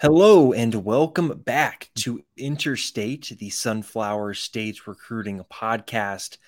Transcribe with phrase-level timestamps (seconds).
[0.00, 6.38] Hello and welcome back to Interstate, the Sunflower States Recruiting Podcast.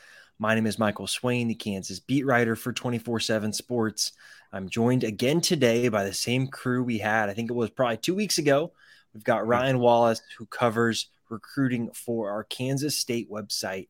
[0.40, 4.12] My name is Michael Swain, the Kansas beat writer for 24 7 Sports.
[4.52, 7.98] I'm joined again today by the same crew we had, I think it was probably
[7.98, 8.72] two weeks ago.
[9.14, 13.86] We've got Ryan Wallace, who covers recruiting for our Kansas State website,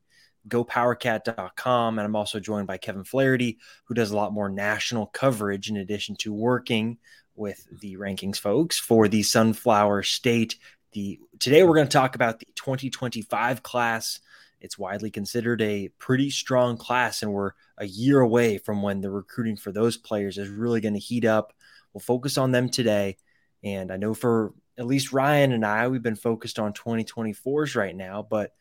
[0.49, 1.99] gopowercat.com.
[1.99, 5.79] And I'm also joined by Kevin Flaherty, who does a lot more national coverage in
[5.79, 6.99] addition to working
[7.37, 10.57] with the rankings folks for the Sunflower State.
[10.93, 14.21] The today we're going to talk about the 2025 class.
[14.61, 19.11] It's widely considered a pretty strong class, and we're a year away from when the
[19.11, 21.53] recruiting for those players is really going to heat up.
[21.93, 23.19] We'll focus on them today.
[23.63, 27.97] And I know for at least Ryan and I, we've been focused on 2024s right
[27.97, 28.53] now, but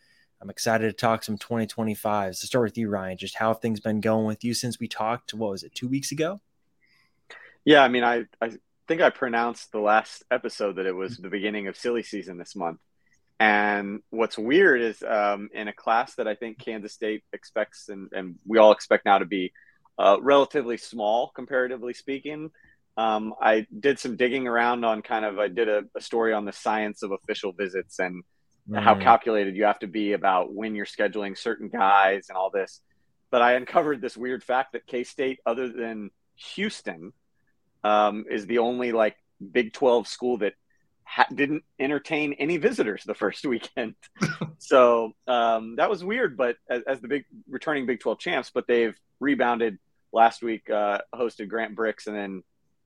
[0.42, 2.40] I'm excited to talk some 2025s.
[2.40, 4.88] To start with you, Ryan, just how have things been going with you since we
[4.88, 5.34] talked?
[5.34, 6.42] What was it, two weeks ago?
[7.64, 8.52] Yeah, I mean, I, I
[8.88, 12.56] think I pronounced the last episode that it was the beginning of silly season this
[12.56, 12.80] month.
[13.40, 18.10] And what's weird is um, in a class that I think Kansas State expects and,
[18.14, 19.52] and we all expect now to be
[19.98, 22.52] uh, relatively small, comparatively speaking.
[22.98, 26.46] Um, I did some digging around on kind of, I did a, a story on
[26.46, 28.24] the science of official visits and
[28.70, 28.82] mm.
[28.82, 32.80] how calculated you have to be about when you're scheduling certain guys and all this.
[33.32, 36.12] But I uncovered this weird fact that K State, other than
[36.56, 37.12] Houston,
[37.86, 39.16] um, is the only like
[39.52, 40.54] Big 12 school that
[41.04, 43.94] ha- didn't entertain any visitors the first weekend.
[44.58, 48.66] so um, that was weird, but as, as, the big returning Big 12 champs, but
[48.68, 49.78] they've rebounded
[50.12, 52.44] last week, uh, hosted Grant Bricks, and then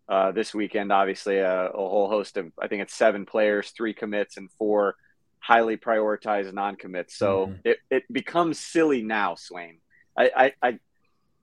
[0.10, 3.94] uh, this weekend, obviously, a, a, whole host of, I think it's seven players, three
[3.94, 4.96] commits, and four
[5.40, 7.16] highly prioritized non commits.
[7.16, 7.60] So mm.
[7.64, 9.78] it, it becomes silly now, Swain.
[10.18, 10.80] I, I, I,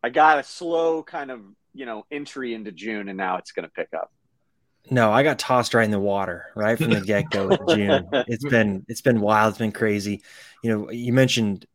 [0.03, 1.41] I got a slow kind of
[1.76, 4.12] you know entry into June, and now it's going to pick up.
[4.91, 8.09] No, I got tossed right in the water right from the get go with June.
[8.12, 9.50] It's been it's been wild.
[9.50, 10.22] It's been crazy.
[10.62, 11.66] You know, you mentioned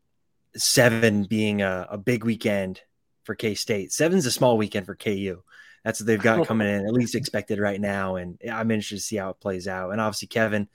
[0.56, 2.81] seven being a, a big weekend
[3.23, 3.91] for K State.
[3.91, 5.41] Seven's a small weekend for KU.
[5.84, 8.16] That's what they've got coming in, at least expected right now.
[8.16, 9.91] And I'm interested to see how it plays out.
[9.91, 10.68] And obviously, Kevin,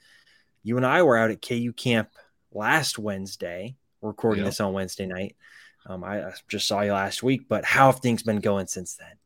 [0.63, 2.09] you and I were out at KU camp
[2.51, 4.51] last Wednesday, recording yep.
[4.51, 5.35] this on Wednesday night.
[5.87, 9.17] Um, I just saw you last week, but how have things been going since then?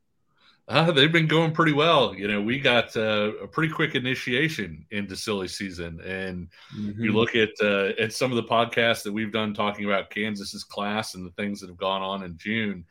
[0.68, 2.14] Uh, they've been going pretty well.
[2.14, 7.02] You know, we got uh, a pretty quick initiation into silly season, and mm-hmm.
[7.02, 10.62] you look at uh, at some of the podcasts that we've done talking about Kansas's
[10.62, 12.84] class and the things that have gone on in June.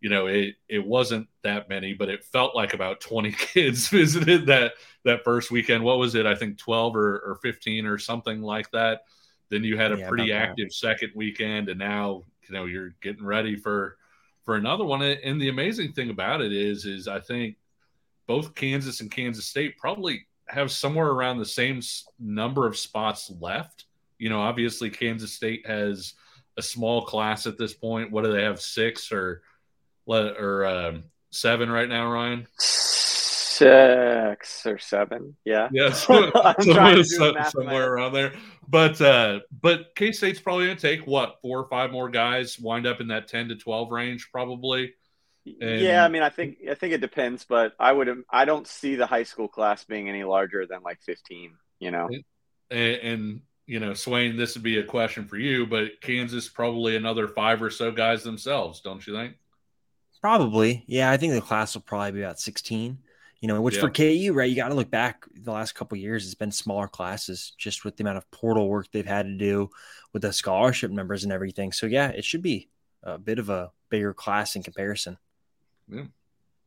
[0.00, 4.46] You know, it it wasn't that many, but it felt like about twenty kids visited
[4.46, 4.74] that
[5.04, 5.82] that first weekend.
[5.82, 6.26] What was it?
[6.26, 9.00] I think twelve or, or fifteen or something like that.
[9.48, 10.74] Then you had a yeah, pretty active that.
[10.74, 13.96] second weekend, and now you know you're getting ready for
[14.44, 15.02] for another one.
[15.02, 17.56] And the amazing thing about it is, is I think
[18.26, 21.80] both Kansas and Kansas State probably have somewhere around the same
[22.18, 23.86] number of spots left.
[24.18, 26.14] You know, obviously Kansas State has
[26.56, 28.12] a small class at this point.
[28.12, 28.60] What do they have?
[28.60, 29.42] Six or
[30.06, 32.46] or um, seven right now, Ryan?
[33.54, 35.36] Six or seven.
[35.44, 35.68] Yeah.
[35.72, 35.92] Yeah.
[35.94, 36.30] So,
[37.02, 38.32] so, somewhere around there.
[38.68, 42.86] But uh, but K State's probably gonna take what, four or five more guys, wind
[42.86, 44.94] up in that ten to twelve range, probably.
[45.60, 45.80] And...
[45.80, 48.96] yeah, I mean I think I think it depends, but I would I don't see
[48.96, 52.08] the high school class being any larger than like fifteen, you know.
[52.70, 56.96] And, and you know, Swain, this would be a question for you, but Kansas probably
[56.96, 59.34] another five or so guys themselves, don't you think?
[60.20, 60.84] Probably.
[60.86, 62.98] Yeah, I think the class will probably be about 16
[63.44, 63.82] you know, which yeah.
[63.82, 64.48] for KU, right?
[64.48, 66.24] You got to look back the last couple years.
[66.24, 69.68] It's been smaller classes, just with the amount of portal work they've had to do
[70.14, 71.70] with the scholarship numbers and everything.
[71.70, 72.70] So yeah, it should be
[73.02, 75.18] a bit of a bigger class in comparison.
[75.90, 76.04] Yeah.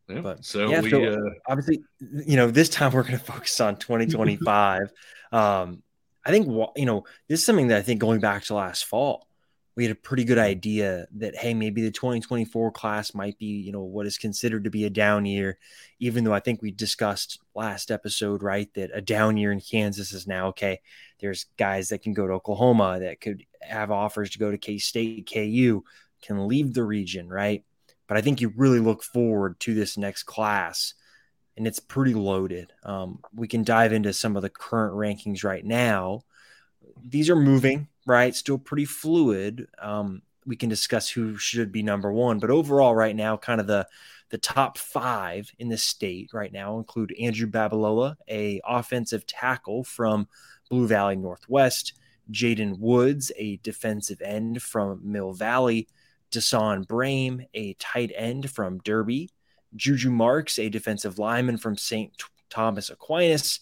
[0.08, 0.22] Yeah.
[0.22, 1.18] But so yeah, we so uh...
[1.48, 4.94] obviously, you know, this time we're going to focus on 2025.
[5.32, 5.82] um,
[6.24, 6.46] I think
[6.76, 9.27] you know this is something that I think going back to last fall,
[9.78, 13.72] we had a pretty good idea that hey, maybe the 2024 class might be, you
[13.72, 15.60] know, what is considered to be a down year,
[16.00, 20.14] even though I think we discussed last episode, right, that a down year in Kansas
[20.14, 20.82] is now okay.
[21.20, 24.80] There's guys that can go to Oklahoma that could have offers to go to K
[24.80, 25.84] State, KU,
[26.24, 27.64] can leave the region, right?
[28.08, 30.96] But I think you really look forward to this next class,
[31.56, 32.74] and it's pretty loaded.
[32.82, 36.24] Um, we can dive into some of the current rankings right now.
[37.04, 38.36] These are moving, right?
[38.36, 39.68] Still pretty fluid.
[39.80, 43.68] Um, we can discuss who should be number one, but overall, right now, kind of
[43.68, 43.88] the
[44.30, 50.28] the top five in the state right now include Andrew Babalola, a offensive tackle from
[50.70, 51.94] Blue Valley Northwest,
[52.32, 55.88] Jaden Woods, a defensive end from Mill Valley,
[56.32, 59.30] Dasan Brame, a tight end from Derby,
[59.76, 62.12] Juju Marks, a defensive lineman from St.
[62.50, 63.60] Thomas Aquinas.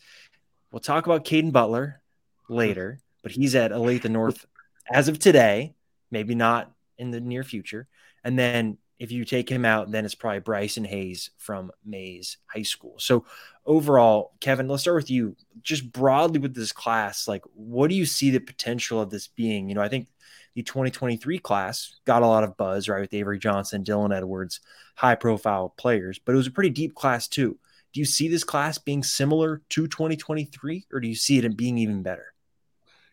[0.72, 2.02] We'll talk about Caden Butler
[2.50, 4.46] later, but he's at Olathe North
[4.94, 5.74] as of today,
[6.12, 7.88] maybe not in the near future.
[8.24, 12.62] And then if you take him out, then it's probably Bryson Hayes from Maize High
[12.62, 12.94] School.
[13.00, 13.26] So
[13.66, 15.36] overall, Kevin, let's start with you.
[15.64, 19.70] Just broadly with this class, like what do you see the potential of this being?
[19.70, 20.08] You know, I think
[20.54, 24.60] the 2023 class got a lot of buzz, right, with Avery Johnson, Dylan Edwards,
[24.98, 27.58] high profile players, but it was a pretty deep class too.
[27.92, 31.80] Do you see this class being similar to 2023, or do you see it being
[31.80, 32.35] even better?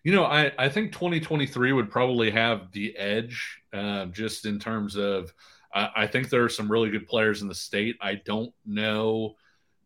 [0.04, 4.96] You know, I, I think 2023 would probably have the edge uh, just in terms
[4.96, 5.32] of,
[5.72, 7.96] I, I think there are some really good players in the state.
[8.00, 9.36] I don't know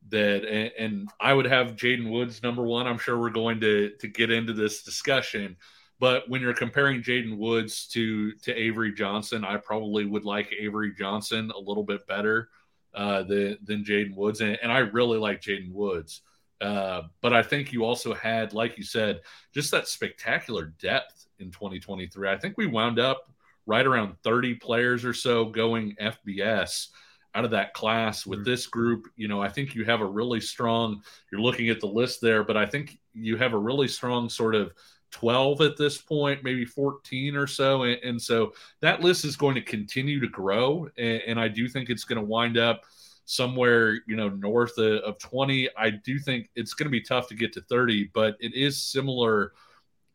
[0.09, 2.87] that, and, and I would have Jaden Woods number one.
[2.87, 5.57] I'm sure we're going to, to get into this discussion.
[5.99, 10.93] But when you're comparing Jaden Woods to to Avery Johnson, I probably would like Avery
[10.95, 12.51] Johnson a little bit better
[12.95, 16.23] uh, than than Jaden Woods, and, and, I really like Jaden Woods.
[16.61, 19.21] Uh, but I think you also had, like you said,
[19.53, 22.29] just that spectacular depth in 2023.
[22.29, 23.31] I think we wound up
[23.67, 26.89] right around 30 players or so going FBS
[27.35, 28.51] out of that class with mm-hmm.
[28.51, 29.09] this group.
[29.17, 32.43] You know, I think you have a really strong, you're looking at the list there,
[32.43, 34.73] but I think you have a really strong sort of
[35.11, 37.83] 12 at this point, maybe 14 or so.
[37.83, 40.89] And, and so that list is going to continue to grow.
[40.97, 42.85] And, and I do think it's going to wind up
[43.27, 45.69] somewhere, you know, north of, of 20.
[45.77, 48.83] I do think it's going to be tough to get to 30, but it is
[48.83, 49.53] similar,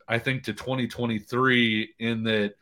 [0.08, 2.54] I think, to 2023 in that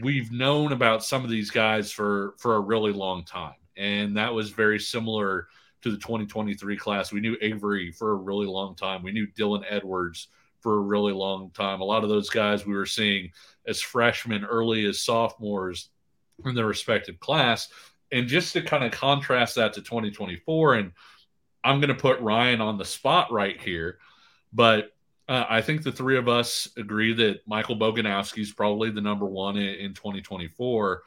[0.00, 3.54] we've known about some of these guys for for a really long time.
[3.76, 5.48] And that was very similar
[5.82, 7.12] to the 2023 class.
[7.12, 9.02] We knew Avery for a really long time.
[9.02, 10.28] We knew Dylan Edwards
[10.60, 11.80] for a really long time.
[11.80, 13.32] A lot of those guys we were seeing
[13.66, 15.90] as freshmen, early as sophomores
[16.44, 17.68] in their respective class.
[18.12, 20.92] And just to kind of contrast that to 2024, and
[21.64, 23.98] I'm going to put Ryan on the spot right here,
[24.52, 24.92] but
[25.28, 29.26] uh, I think the three of us agree that Michael Boganowski is probably the number
[29.26, 31.02] one in, in 2024.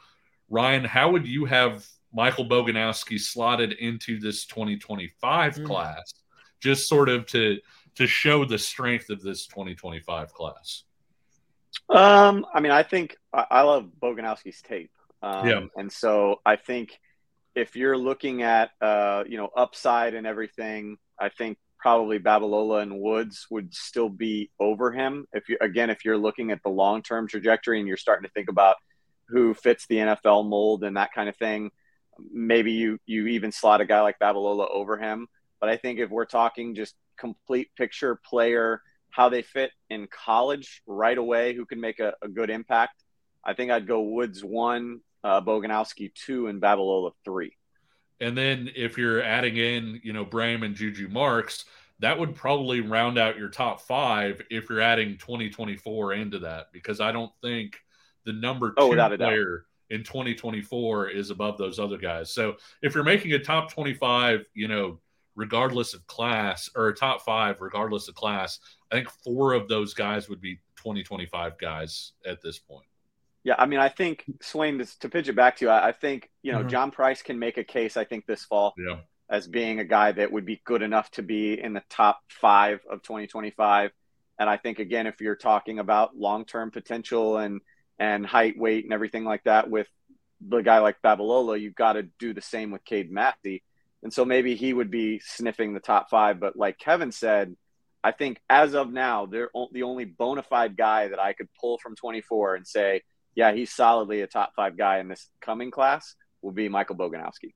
[0.50, 5.66] Ryan, how would you have Michael Boganowski slotted into this 2025 mm.
[5.66, 6.13] class?
[6.60, 7.60] Just sort of to
[7.96, 10.84] to show the strength of this 2025 class?
[11.90, 14.92] Um, I mean, I think I, I love Boganowski's tape.
[15.25, 15.62] Um, yeah.
[15.75, 17.00] And so I think
[17.56, 23.00] if you're looking at, uh, you know, upside and everything, I think probably Babalola and
[23.00, 25.25] Woods would still be over him.
[25.33, 28.50] If you, again, if you're looking at the long-term trajectory and you're starting to think
[28.50, 28.75] about
[29.30, 31.72] who fits the NFL mold and that kind of thing,
[32.31, 35.27] maybe you, you even slot a guy like Babalola over him.
[35.60, 40.84] But I think if we're talking just complete picture player, how they fit in college
[40.86, 43.01] right away, who can make a, a good impact.
[43.44, 47.58] I think I'd go Woods one, uh, Boganowski two, and Babalola three.
[48.22, 51.65] And then if you're adding in, you know, Brame and Juju Marks,
[52.00, 57.01] that would probably round out your top five if you're adding 2024 into that, because
[57.01, 57.77] I don't think
[58.24, 62.32] the number oh, two oh, player in 2024 is above those other guys.
[62.32, 65.00] So if you're making a top 25, you know,
[65.36, 68.60] regardless of class, or a top five, regardless of class.
[68.91, 72.88] I think four of those guys would be 2025 guys at this point.
[73.46, 75.72] Yeah, I mean, I think Swain to pitch it back to you.
[75.72, 76.68] I, I think you know mm-hmm.
[76.68, 77.96] John Price can make a case.
[77.96, 78.98] I think this fall yeah.
[79.30, 82.80] as being a guy that would be good enough to be in the top five
[82.90, 83.92] of 2025.
[84.40, 87.62] And I think again, if you're talking about long term potential and
[88.00, 89.88] and height, weight, and everything like that, with
[90.42, 93.64] the guy like Babalola, you've got to do the same with Cade Massey.
[94.02, 96.40] And so maybe he would be sniffing the top five.
[96.40, 97.56] But like Kevin said,
[98.04, 101.78] I think as of now, they're the only bona fide guy that I could pull
[101.78, 103.02] from 24 and say,
[103.36, 107.54] yeah, he's solidly a top five guy in this coming class will be Michael Boganowski.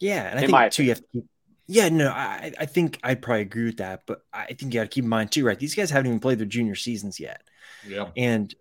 [0.00, 0.22] Yeah.
[0.22, 1.24] And I in think, too, you have to keep,
[1.66, 4.02] yeah, no, I, I think I'd probably agree with that.
[4.06, 5.58] But I think you got to keep in mind, too, right?
[5.58, 7.42] These guys haven't even played their junior seasons yet.
[7.86, 8.10] Yeah.
[8.16, 8.54] And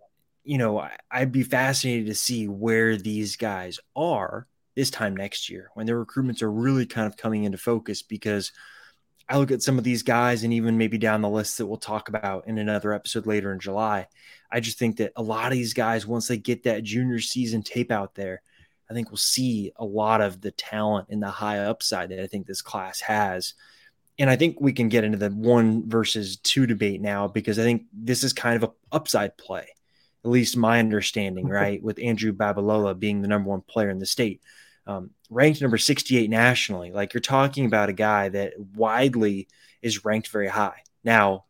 [0.43, 5.69] you know, I'd be fascinated to see where these guys are this time next year
[5.73, 8.51] when their recruitments are really kind of coming into focus because
[9.29, 11.77] I look at some of these guys and even maybe down the list that we'll
[11.77, 14.07] talk about in another episode later in July.
[14.51, 17.63] I just think that a lot of these guys, once they get that junior season
[17.63, 18.41] tape out there,
[18.89, 22.27] I think we'll see a lot of the talent and the high upside that I
[22.27, 23.53] think this class has.
[24.19, 27.63] And I think we can get into the one versus two debate now because I
[27.63, 29.67] think this is kind of a upside play,
[30.23, 31.81] at least my understanding, right?
[31.81, 34.41] With Andrew Babalola being the number one player in the state
[34.85, 36.91] um, ranked number 68 nationally.
[36.91, 39.47] Like you're talking about a guy that widely
[39.81, 40.83] is ranked very high.
[41.03, 41.45] Now,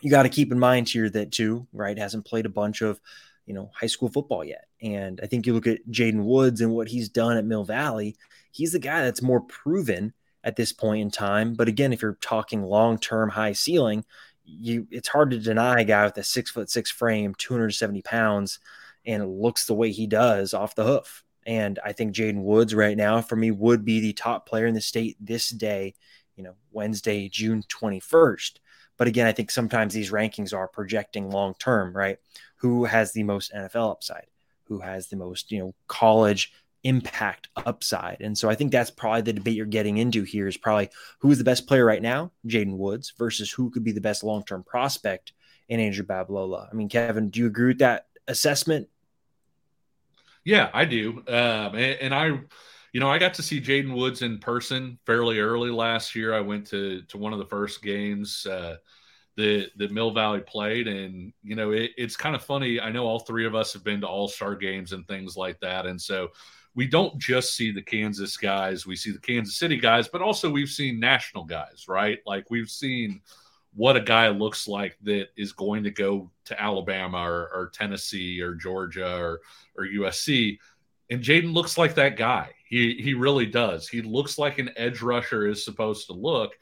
[0.00, 1.96] you got to keep in mind here that too, right?
[1.96, 3.00] Hasn't played a bunch of,
[3.46, 4.66] you know, high school football yet.
[4.82, 8.16] And I think you look at Jaden Woods and what he's done at Mill Valley,
[8.50, 11.54] he's the guy that's more proven at this point in time.
[11.54, 14.04] But again, if you're talking long term high ceiling,
[14.44, 18.60] you it's hard to deny a guy with a six foot six frame, 270 pounds,
[19.06, 21.23] and looks the way he does off the hoof.
[21.46, 24.74] And I think Jaden Woods right now for me would be the top player in
[24.74, 25.94] the state this day,
[26.36, 28.58] you know, Wednesday, June 21st.
[28.96, 32.18] But again, I think sometimes these rankings are projecting long term, right?
[32.56, 34.26] Who has the most NFL upside?
[34.64, 36.52] Who has the most, you know, college
[36.84, 38.20] impact upside?
[38.20, 41.30] And so I think that's probably the debate you're getting into here is probably who
[41.30, 44.44] is the best player right now, Jaden Woods, versus who could be the best long
[44.44, 45.32] term prospect
[45.68, 46.68] in Andrew Babalola.
[46.70, 48.88] I mean, Kevin, do you agree with that assessment?
[50.44, 51.22] Yeah, I do.
[51.26, 52.26] Um, and, and, I,
[52.92, 56.34] you know, I got to see Jaden Woods in person fairly early last year.
[56.34, 58.76] I went to to one of the first games uh,
[59.36, 62.80] that that Mill Valley played, and you know, it, it's kind of funny.
[62.80, 65.58] I know all three of us have been to All Star games and things like
[65.60, 66.28] that, and so
[66.74, 70.50] we don't just see the Kansas guys; we see the Kansas City guys, but also
[70.50, 72.18] we've seen national guys, right?
[72.26, 73.20] Like we've seen
[73.74, 78.40] what a guy looks like that is going to go to Alabama or, or Tennessee
[78.40, 79.40] or Georgia or
[79.76, 80.58] or USC.
[81.10, 82.50] And Jaden looks like that guy.
[82.68, 83.88] He he really does.
[83.88, 86.52] He looks like an edge rusher is supposed to look.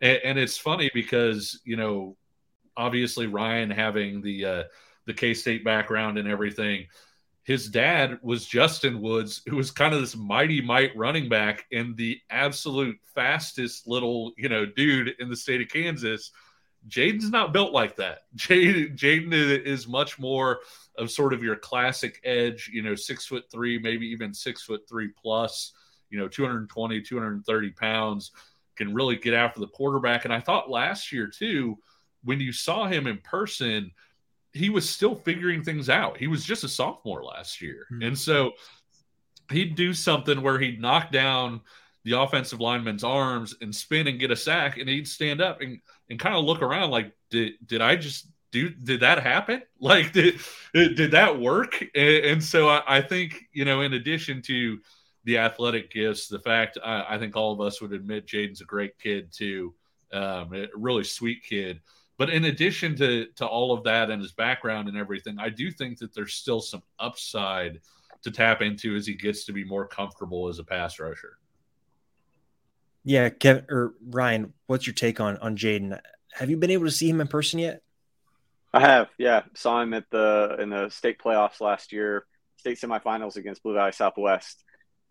[0.00, 2.16] And, and it's funny because you know,
[2.76, 4.62] obviously Ryan having the uh,
[5.06, 6.86] the K State background and everything.
[7.42, 11.96] His dad was Justin Woods, who was kind of this mighty might running back and
[11.96, 16.30] the absolute fastest little you know dude in the state of Kansas
[16.88, 18.22] Jaden's not built like that.
[18.36, 20.60] Jaden Jaden is much more
[20.96, 24.88] of sort of your classic edge, you know, six foot three, maybe even six foot
[24.88, 25.72] three plus,
[26.10, 28.32] you know, 220, 230 pounds,
[28.76, 30.24] can really get after the quarterback.
[30.24, 31.78] And I thought last year too,
[32.24, 33.92] when you saw him in person,
[34.52, 36.16] he was still figuring things out.
[36.16, 37.86] He was just a sophomore last year.
[37.92, 38.02] Mm-hmm.
[38.02, 38.52] And so
[39.50, 41.60] he'd do something where he'd knock down
[42.04, 45.80] the offensive lineman's arms and spin and get a sack, and he'd stand up and,
[46.10, 48.68] and kind of look around like, did did I just do?
[48.68, 49.62] Did that happen?
[49.82, 50.38] Like, did
[50.74, 51.80] did that work?
[51.94, 54.78] And, and so I, I, think you know, in addition to
[55.24, 58.66] the athletic gifts, the fact I, I think all of us would admit Jaden's a
[58.66, 59.72] great kid too,
[60.12, 61.80] um, a really sweet kid.
[62.18, 65.70] But in addition to to all of that and his background and everything, I do
[65.70, 67.80] think that there's still some upside
[68.22, 71.38] to tap into as he gets to be more comfortable as a pass rusher.
[73.04, 75.98] Yeah, Kevin or Ryan, what's your take on on Jaden?
[76.34, 77.82] Have you been able to see him in person yet?
[78.72, 79.42] I have, yeah.
[79.54, 82.26] Saw him at the in the state playoffs last year,
[82.58, 84.62] state semifinals against Blue Valley Southwest.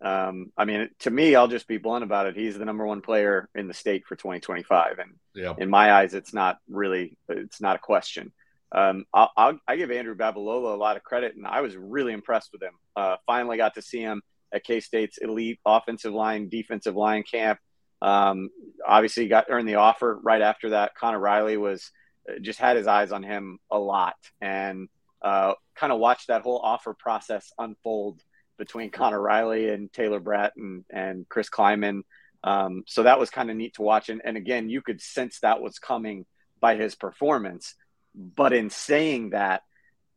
[0.02, 2.36] Um, I mean, to me, I'll just be blunt about it.
[2.36, 5.54] He's the number one player in the state for 2025, and yeah.
[5.58, 8.32] in my eyes, it's not really, it's not a question.
[8.72, 12.14] Um, I'll, I'll, i give Andrew Babalola a lot of credit, and I was really
[12.14, 12.72] impressed with him.
[12.96, 17.58] Uh, finally, got to see him at K State's elite offensive line, defensive line camp.
[18.02, 18.50] Um,
[18.86, 20.94] obviously, got earned the offer right after that.
[20.94, 21.90] Conor Riley was
[22.28, 24.88] uh, just had his eyes on him a lot and
[25.22, 28.20] uh, kind of watched that whole offer process unfold
[28.58, 32.02] between Conor Riley and Taylor Braet and, and Chris Klieman.
[32.42, 34.08] Um, so that was kind of neat to watch.
[34.08, 36.24] And, and again, you could sense that was coming
[36.60, 37.74] by his performance.
[38.14, 39.62] But in saying that,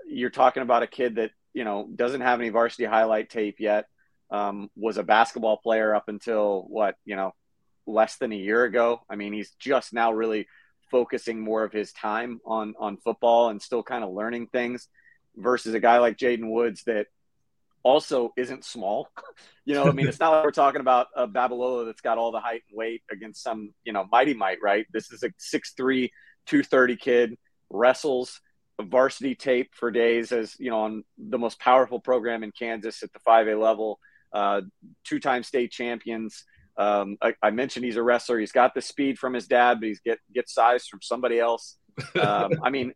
[0.08, 3.86] you're talking about a kid that, you know, doesn't have any varsity highlight tape yet,
[4.32, 7.34] um, was a basketball player up until what, you know,
[7.86, 9.02] less than a year ago.
[9.10, 10.48] I mean, he's just now really
[10.92, 14.88] focusing more of his time on on football and still kind of learning things
[15.36, 17.08] versus a guy like Jaden Woods that
[17.82, 19.10] also isn't small.
[19.66, 22.32] you know, I mean, it's not like we're talking about a Babalola that's got all
[22.32, 24.86] the height and weight against some, you know, mighty might, right?
[24.94, 26.10] This is a 6'3,
[26.46, 27.38] 230 kid,
[27.70, 28.40] wrestles
[28.82, 33.12] varsity tape for days as, you know, on the most powerful program in Kansas at
[33.14, 34.00] the 5A level,
[34.34, 34.62] uh,
[35.04, 36.46] two time state champions.
[36.78, 38.40] Um, I, I, mentioned he's a wrestler.
[38.40, 41.78] He's got the speed from his dad, but he's get get size from somebody else.
[42.20, 42.94] Um, I mean,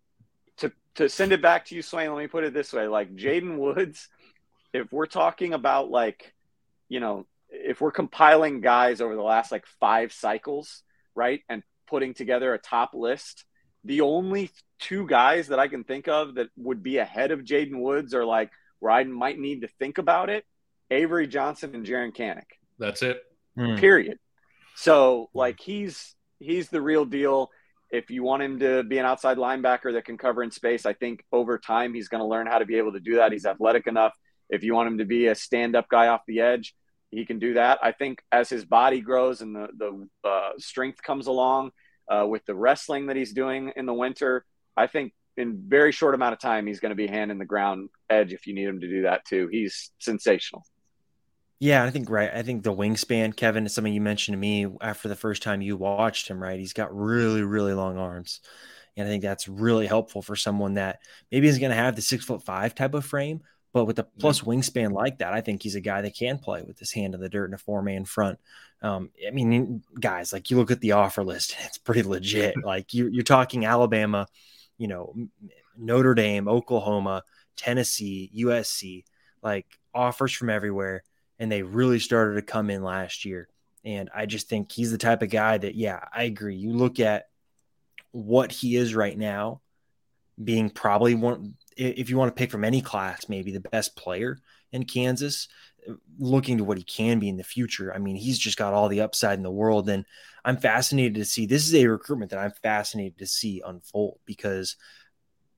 [0.57, 3.15] to to send it back to you, Swain, let me put it this way: like
[3.15, 4.09] Jaden Woods,
[4.73, 6.33] if we're talking about like,
[6.89, 10.81] you know, if we're compiling guys over the last like five cycles,
[11.13, 13.45] right, and putting together a top list,
[13.83, 17.79] the only two guys that I can think of that would be ahead of Jaden
[17.79, 20.45] Woods are like where I might need to think about it,
[20.91, 22.45] Avery Johnson and Jaren Kanak.
[22.79, 23.21] That's it.
[23.57, 23.79] Mm.
[23.79, 24.19] Period.
[24.75, 27.49] So like he's he's the real deal.
[27.89, 30.93] If you want him to be an outside linebacker that can cover in space, I
[30.93, 33.31] think over time he's going to learn how to be able to do that.
[33.31, 34.13] He's athletic enough.
[34.49, 36.75] If you want him to be a stand-up guy off the edge,
[37.11, 37.79] he can do that.
[37.81, 41.71] I think as his body grows and the the uh, strength comes along
[42.11, 44.45] uh, with the wrestling that he's doing in the winter,
[44.75, 47.45] I think in very short amount of time he's going to be hand in the
[47.45, 49.47] ground edge if you need him to do that too.
[49.51, 50.63] He's sensational.
[51.59, 52.29] Yeah, I think right.
[52.33, 55.61] I think the wingspan, Kevin, is something you mentioned to me after the first time
[55.61, 56.41] you watched him.
[56.41, 58.41] Right, he's got really, really long arms,
[58.95, 60.99] and I think that's really helpful for someone that
[61.31, 63.41] maybe isn't going to have the six foot five type of frame,
[63.73, 66.61] but with a plus wingspan like that, I think he's a guy that can play
[66.61, 68.39] with his hand in the dirt in a four man front.
[68.83, 72.55] Um, I mean, guys, like you look at the offer list, it's pretty legit.
[72.63, 74.27] like you, you're talking Alabama,
[74.77, 75.15] you know,
[75.75, 77.23] Notre Dame, Oklahoma,
[77.55, 79.05] Tennessee, USC,
[79.41, 81.03] like offers from everywhere
[81.39, 83.47] and they really started to come in last year.
[83.85, 86.55] And I just think he's the type of guy that, yeah, I agree.
[86.55, 87.27] You look at
[88.11, 89.61] what he is right now,
[90.43, 94.39] being probably one, if you want to pick from any class, maybe the best player
[94.71, 95.47] in Kansas,
[96.19, 97.93] looking to what he can be in the future.
[97.93, 99.89] I mean, he's just got all the upside in the world.
[99.89, 100.05] And
[100.43, 104.75] I'm fascinated to see this is a recruitment that I'm fascinated to see unfold because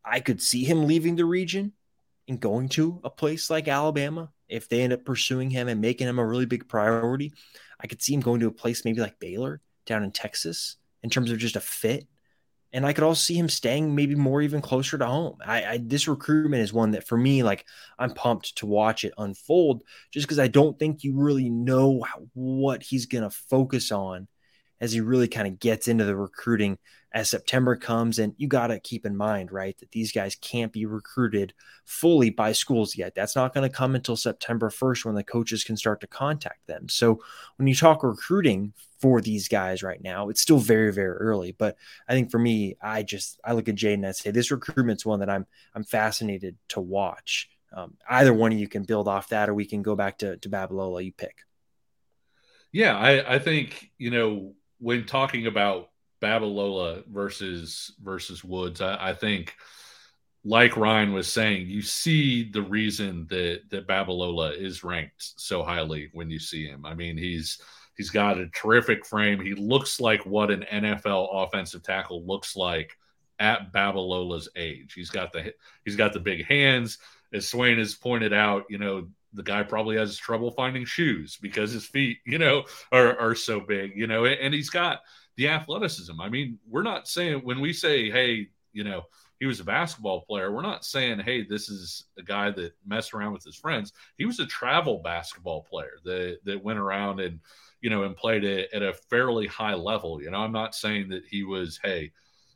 [0.05, 1.73] I could see him leaving the region
[2.27, 6.07] and going to a place like Alabama if they end up pursuing him and making
[6.07, 7.33] him a really big priority,
[7.79, 11.09] I could see him going to a place maybe like Baylor down in Texas in
[11.09, 12.07] terms of just a fit.
[12.71, 15.37] And I could also see him staying maybe more even closer to home.
[15.43, 17.65] I, I this recruitment is one that for me, like
[17.97, 22.83] I'm pumped to watch it unfold, just because I don't think you really know what
[22.83, 24.27] he's gonna focus on
[24.79, 26.77] as he really kind of gets into the recruiting
[27.11, 28.19] as September comes.
[28.19, 31.53] And you got to keep in mind, right, that these guys can't be recruited
[31.85, 33.15] fully by schools yet.
[33.15, 36.67] That's not going to come until September 1st when the coaches can start to contact
[36.67, 36.87] them.
[36.89, 37.21] So
[37.57, 41.51] when you talk recruiting for these guys right now, it's still very, very early.
[41.51, 44.51] But I think for me, I just I look at Jaden and I say this
[44.51, 47.49] recruitment's one that I'm I'm fascinated to watch.
[47.71, 50.37] Um, either one of you can build off that, or we can go back to
[50.37, 51.03] to Babalola.
[51.03, 51.37] You pick.
[52.71, 55.89] Yeah, I, I think you know when talking about
[56.21, 59.55] Babalola versus versus Woods, I, I, think,
[60.43, 66.09] like Ryan was saying, you see the reason that that Babalola is ranked so highly
[66.13, 66.85] when you see him.
[66.85, 67.59] I mean, he's
[67.95, 69.41] he's got a terrific frame.
[69.41, 72.97] He looks like what an NFL offensive tackle looks like
[73.39, 74.93] at Babalola's age.
[74.93, 75.53] He's got the
[75.85, 76.97] he's got the big hands.
[77.31, 81.71] As Swain has pointed out, you know, the guy probably has trouble finding shoes because
[81.71, 85.01] his feet, you know, are, are so big, you know, and he's got
[85.39, 86.19] the athleticism.
[86.19, 89.03] I mean, we're not saying when we say, hey, you know,
[89.39, 93.13] he was a basketball player, we're not saying, hey, this is a guy that messed
[93.13, 93.93] around with his friends.
[94.17, 97.39] He was a travel basketball player that that went around and
[97.79, 100.21] you know and played it at a fairly high level.
[100.21, 102.11] You know, I'm not saying that he was, hey,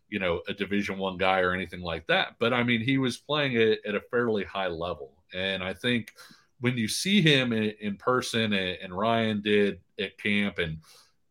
[0.10, 3.16] you know, a Division One guy or anything like that, but I mean, he was
[3.16, 6.12] playing it at a fairly high level, and I think
[6.60, 10.80] when you see him in, in person, and, and Ryan did at camp, and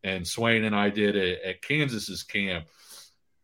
[0.04, 2.66] and Swain and I did at, at Kansas's camp,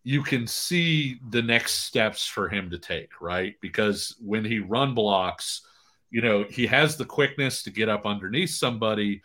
[0.04, 3.54] you can see the next steps for him to take, right?
[3.60, 5.62] Because when he run blocks,
[6.10, 9.22] you know, he has the quickness to get up underneath somebody,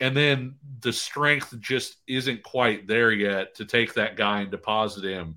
[0.00, 5.04] and then the strength just isn't quite there yet to take that guy and deposit
[5.04, 5.36] him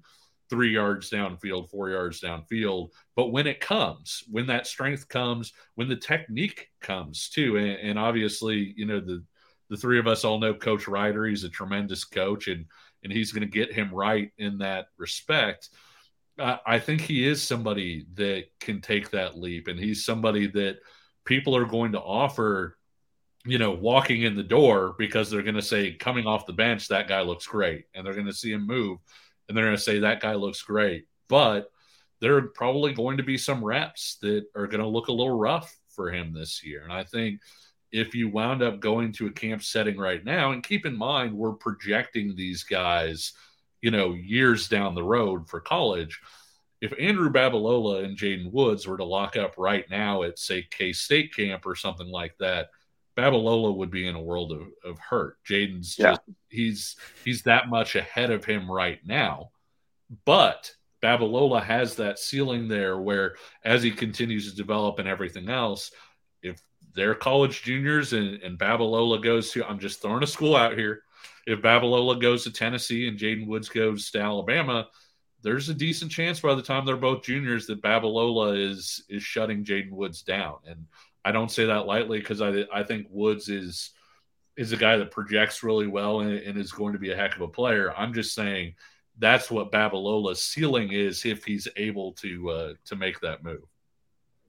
[0.49, 2.89] three yards downfield, four yards downfield.
[3.15, 7.99] But when it comes, when that strength comes, when the technique comes too, and, and
[7.99, 9.23] obviously, you know, the
[9.69, 11.25] the three of us all know Coach Ryder.
[11.25, 12.65] He's a tremendous coach, and
[13.03, 15.69] and he's going to get him right in that respect.
[16.37, 20.79] Uh, I think he is somebody that can take that leap, and he's somebody that
[21.25, 22.77] people are going to offer,
[23.45, 26.87] you know, walking in the door because they're going to say, coming off the bench,
[26.87, 28.99] that guy looks great, and they're going to see him move,
[29.47, 31.71] and they're going to say that guy looks great, but
[32.21, 35.37] there are probably going to be some reps that are going to look a little
[35.37, 37.41] rough for him this year, and I think
[37.91, 41.33] if you wound up going to a camp setting right now, and keep in mind,
[41.33, 43.33] we're projecting these guys,
[43.81, 46.19] you know, years down the road for college.
[46.81, 50.93] If Andrew Babalola and Jaden Woods were to lock up right now at, say, K
[50.93, 52.69] State camp or something like that,
[53.17, 55.37] Babalola would be in a world of, of hurt.
[55.43, 56.11] Jaden's yeah.
[56.11, 59.49] just, he's, he's that much ahead of him right now.
[60.25, 60.73] But
[61.03, 65.91] Babalola has that ceiling there where as he continues to develop and everything else,
[66.95, 71.03] they're college juniors and, and Babalola goes to, I'm just throwing a school out here.
[71.45, 74.87] If Babalola goes to Tennessee and Jaden Woods goes to Alabama,
[75.41, 79.63] there's a decent chance by the time they're both juniors that Babalola is is shutting
[79.63, 80.55] Jaden Woods down.
[80.67, 80.85] And
[81.23, 83.91] I don't say that lightly because I I think Woods is
[84.57, 87.33] is a guy that projects really well and, and, is going to be a heck
[87.33, 87.93] of a player.
[87.95, 88.75] I'm just saying
[89.17, 93.63] that's what Babalola's ceiling is if he's able to uh, to make that move.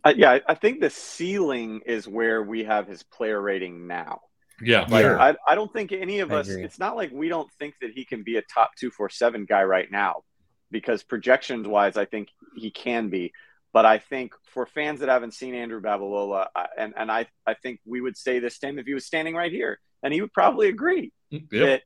[0.04, 4.20] Uh, yeah, I think the ceiling is where we have his player rating now.
[4.62, 5.16] Yeah, like, yeah.
[5.16, 6.48] I, I don't think any of I us.
[6.48, 6.64] Agree.
[6.64, 9.44] It's not like we don't think that he can be a top two four seven
[9.44, 10.22] guy right now,
[10.70, 13.32] because projections wise, I think he can be.
[13.72, 17.80] But I think for fans that haven't seen Andrew Babalola, and and I I think
[17.86, 20.68] we would say this same if he was standing right here, and he would probably
[20.68, 21.42] agree yep.
[21.50, 21.82] that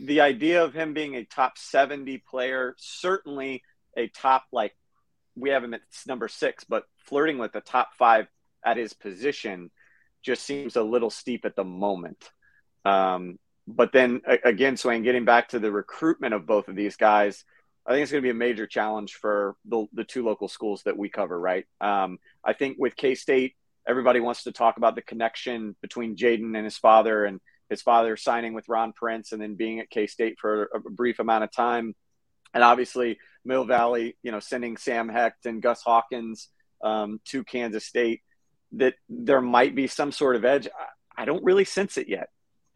[0.00, 3.62] the idea of him being a top 70 player, certainly
[3.96, 4.74] a top, like,
[5.36, 8.26] we have him at number six, but flirting with the top five
[8.64, 9.70] at his position
[10.22, 12.30] just seems a little steep at the moment.
[12.84, 17.44] Um, but then again, Swain, getting back to the recruitment of both of these guys,
[17.86, 20.82] I think it's going to be a major challenge for the, the two local schools
[20.84, 21.64] that we cover, right?
[21.80, 23.54] Um, I think with K State,
[23.88, 27.40] everybody wants to talk about the connection between Jaden and his father and
[27.70, 31.18] his father signing with Ron Prince and then being at K State for a brief
[31.18, 31.94] amount of time.
[32.52, 36.48] And obviously, Mill Valley, you know, sending Sam Hecht and Gus Hawkins
[36.82, 38.20] um, to Kansas State,
[38.72, 40.66] that there might be some sort of edge.
[40.66, 42.28] I, I don't really sense it yet.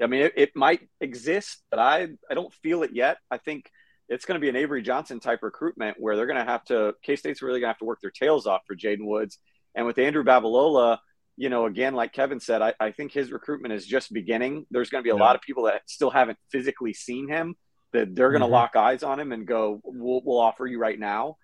[0.03, 3.19] I mean, it, it, might exist, but I, I don't feel it yet.
[3.31, 3.71] I think
[4.09, 6.95] it's going to be an Avery Johnson type recruitment where they're going to have to,
[7.03, 9.39] K State's really going to have to work their tails off for Jaden Woods.
[9.75, 10.99] And with Andrew Babalola,
[11.37, 14.67] you know, again, like Kevin said, I, I think his recruitment is just beginning.
[14.71, 15.23] There's going to be a yeah.
[15.23, 17.55] lot of people that still haven't physically seen him
[17.95, 18.53] that they're going to mm-hmm.
[18.53, 21.37] lock eyes on him and go, we'll, we'll offer you right now.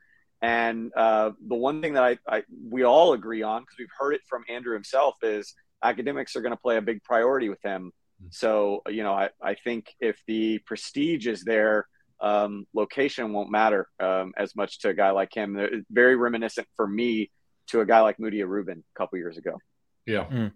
[0.43, 4.15] And uh, the one thing that I, I we all agree on because we've heard
[4.15, 7.93] it from Andrew himself is academics are going to play a big priority with him.
[8.21, 8.29] Mm-hmm.
[8.31, 11.87] So you know, I, I think if the prestige is there,
[12.21, 15.57] um, location won't matter um, as much to a guy like him.
[15.59, 17.31] It's very reminiscent for me
[17.69, 19.59] to a guy like Moody Rubin a couple years ago.
[20.07, 20.25] Yeah.
[20.25, 20.53] Mm.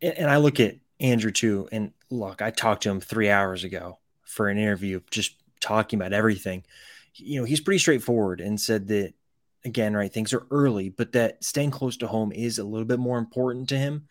[0.00, 1.68] And I look at Andrew too.
[1.72, 6.12] And look, I talked to him three hours ago for an interview, just talking about
[6.12, 6.64] everything.
[7.14, 9.14] You know, he's pretty straightforward and said that,
[9.64, 12.98] again, right, things are early, but that staying close to home is a little bit
[12.98, 14.08] more important to him.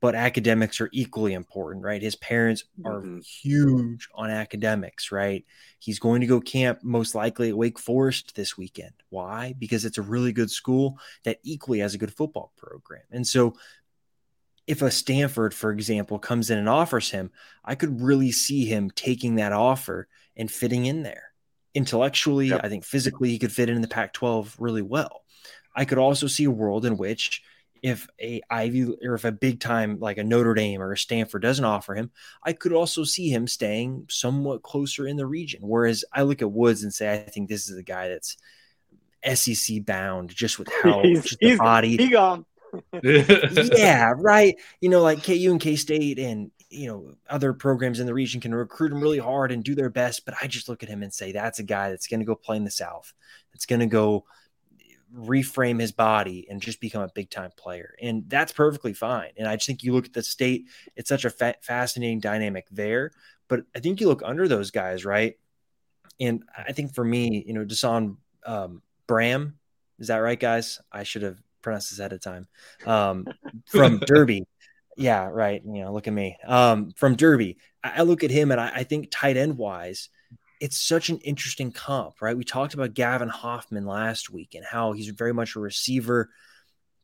[0.00, 2.02] But academics are equally important, right?
[2.02, 3.20] His parents are mm-hmm.
[3.20, 5.46] huge on academics, right?
[5.78, 8.92] He's going to go camp most likely at Wake Forest this weekend.
[9.08, 9.54] Why?
[9.58, 13.04] Because it's a really good school that equally has a good football program.
[13.10, 13.54] And so
[14.66, 17.30] if a Stanford, for example, comes in and offers him,
[17.64, 21.32] I could really see him taking that offer and fitting in there.
[21.74, 22.60] Intellectually, yep.
[22.64, 25.22] I think physically he could fit in the Pac 12 really well.
[25.74, 27.42] I could also see a world in which
[27.82, 31.42] if a Ivy or if a big time like a Notre Dame or a Stanford
[31.42, 32.10] doesn't offer him,
[32.42, 35.60] I could also see him staying somewhat closer in the region.
[35.62, 38.38] Whereas I look at Woods and say, I think this is a guy that's
[39.34, 41.98] SEC bound just with how he's, just the body.
[41.98, 42.46] He gone
[43.02, 44.56] yeah, right.
[44.80, 48.40] You know, like KU and K State and you know other programs in the region
[48.40, 50.24] can recruit him really hard and do their best.
[50.24, 52.34] But I just look at him and say that's a guy that's going to go
[52.34, 53.12] play in the South.
[53.52, 54.24] That's going to go
[55.16, 57.94] reframe his body and just become a big time player.
[58.02, 59.30] And that's perfectly fine.
[59.36, 62.66] And I just think you look at the state, it's such a fa- fascinating dynamic
[62.70, 63.12] there.
[63.48, 65.38] But I think you look under those guys, right?
[66.20, 69.58] And I think for me, you know, Dasan um, Bram,
[69.98, 70.80] is that right, guys?
[70.90, 72.46] I should have pronounce this ahead of time.
[72.86, 73.26] Um,
[73.66, 74.46] from Derby.
[74.96, 75.60] Yeah, right.
[75.64, 76.36] You know, look at me.
[76.46, 77.58] Um, from Derby.
[77.82, 80.08] I, I look at him and I, I think tight end wise,
[80.60, 82.36] it's such an interesting comp, right?
[82.36, 86.30] We talked about Gavin Hoffman last week and how he's very much a receiver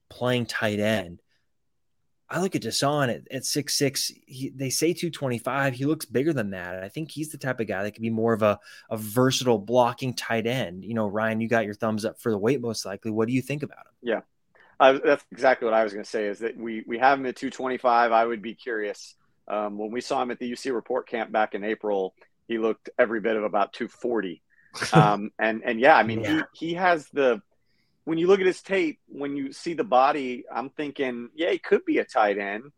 [0.08, 1.20] playing tight end.
[2.30, 4.12] I look at Dasan at, at 6'6.
[4.26, 5.74] He, they say 225.
[5.74, 6.76] He looks bigger than that.
[6.76, 8.96] And I think he's the type of guy that could be more of a, a
[8.96, 10.84] versatile blocking tight end.
[10.84, 13.10] You know, Ryan, you got your thumbs up for the weight most likely.
[13.10, 13.92] What do you think about him?
[14.02, 14.20] Yeah.
[14.80, 16.26] Uh, that's exactly what I was going to say.
[16.26, 18.12] Is that we we have him at 225.
[18.12, 19.14] I would be curious.
[19.46, 22.14] Um, when we saw him at the UC Report Camp back in April,
[22.48, 24.42] he looked every bit of about 240.
[24.92, 26.42] Um, and and yeah, I mean yeah.
[26.52, 27.42] he he has the.
[28.04, 31.58] When you look at his tape, when you see the body, I'm thinking, yeah, he
[31.58, 32.70] could be a tight end,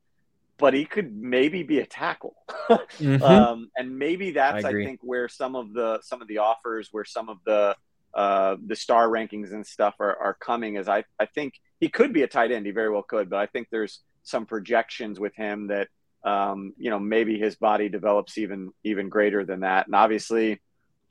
[0.56, 2.34] but he could maybe be a tackle.
[2.70, 3.22] mm-hmm.
[3.22, 6.88] um, and maybe that's I, I think where some of the some of the offers,
[6.92, 7.76] where some of the
[8.14, 10.76] uh, the star rankings and stuff are, are coming.
[10.76, 12.66] As I I think he could be a tight end.
[12.66, 15.88] He very well could, but I think there's some projections with him that
[16.24, 19.86] um, you know maybe his body develops even even greater than that.
[19.86, 20.60] And obviously,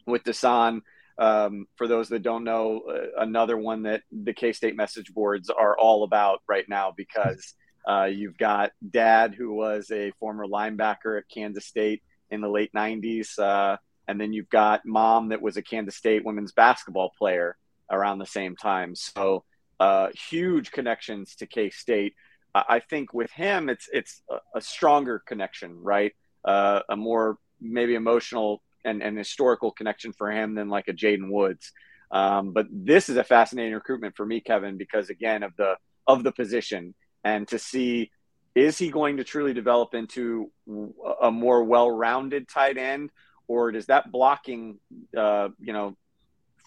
[0.05, 0.81] with Desan,
[1.17, 5.49] um, for those that don't know, uh, another one that the K State message boards
[5.49, 7.53] are all about right now because
[7.87, 12.71] uh, you've got dad, who was a former linebacker at Kansas State in the late
[12.73, 13.77] 90s.
[14.07, 17.57] And then you've got mom, that was a Kansas State women's basketball player
[17.89, 18.95] around the same time.
[18.95, 19.43] So
[19.79, 22.13] uh, huge connections to K State.
[22.53, 24.21] I think with him, it's it's
[24.53, 26.11] a, stronger connection, right?
[26.43, 31.31] Uh, a more maybe emotional and, and historical connection for him than like a Jaden
[31.31, 31.71] Woods.
[32.11, 35.75] Um, but this is a fascinating recruitment for me, Kevin, because again of the
[36.07, 38.11] of the position and to see
[38.53, 40.51] is he going to truly develop into
[41.21, 43.09] a more well-rounded tight end,
[43.51, 44.79] or does that blocking,
[45.15, 45.97] uh, you know,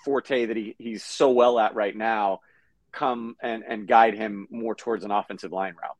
[0.05, 2.40] forte that he, he's so well at right now
[2.92, 5.97] come and, and guide him more towards an offensive line route?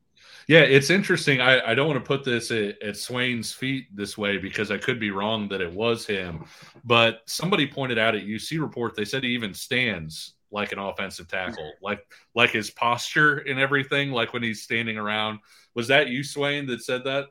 [0.47, 1.41] Yeah, it's interesting.
[1.41, 4.77] I, I don't want to put this at, at, Swain's feet this way because I
[4.77, 6.45] could be wrong that it was him.
[6.83, 11.27] But somebody pointed out at UC report they said he even stands like an offensive
[11.27, 15.39] tackle, like like his posture and everything, like when he's standing around.
[15.73, 17.25] Was that you, Swain, that said that?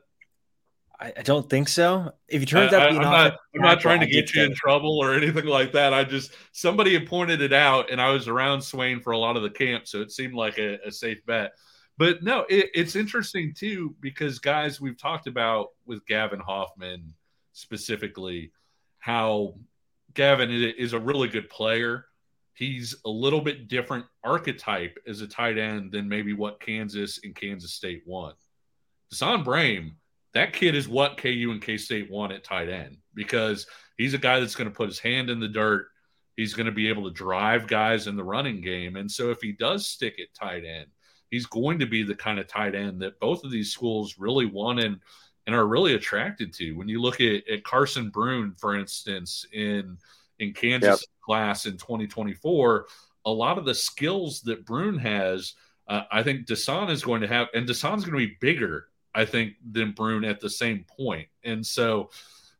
[0.99, 2.13] I, I don't think so.
[2.27, 5.13] If you turn out I'm not, I'm not trying to get you in trouble or
[5.13, 5.93] anything like that.
[5.93, 9.35] I just somebody had pointed it out, and I was around Swain for a lot
[9.35, 11.53] of the camp, so it seemed like a, a safe bet.
[11.97, 17.13] But no, it, it's interesting too because guys, we've talked about with Gavin Hoffman
[17.53, 18.51] specifically
[18.99, 19.55] how
[20.13, 22.05] Gavin is a really good player.
[22.53, 27.35] He's a little bit different archetype as a tight end than maybe what Kansas and
[27.35, 28.35] Kansas State want.
[29.13, 29.93] Dasan Brame,
[30.35, 33.65] that kid is what KU and K State want at tight end because
[33.97, 35.87] he's a guy that's going to put his hand in the dirt.
[36.35, 38.97] He's going to be able to drive guys in the running game.
[38.97, 40.87] And so if he does stick at tight end,
[41.31, 44.45] he's going to be the kind of tight end that both of these schools really
[44.45, 44.99] want and,
[45.47, 46.73] and are really attracted to.
[46.73, 49.97] When you look at, at Carson Brune, for instance, in
[50.39, 51.23] in Kansas yep.
[51.23, 52.87] class in 2024,
[53.23, 55.53] a lot of the skills that Brune has,
[55.87, 59.25] uh, I think Dasan is going to have, and Dasan's going to be bigger, I
[59.25, 61.27] think, than Brune at the same point.
[61.43, 62.11] And so,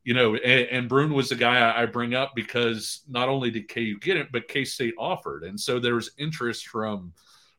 [0.04, 3.52] you know, and, and Brune was the guy I, I bring up because not only
[3.52, 7.14] did KU get it, but K State offered, and so there was interest from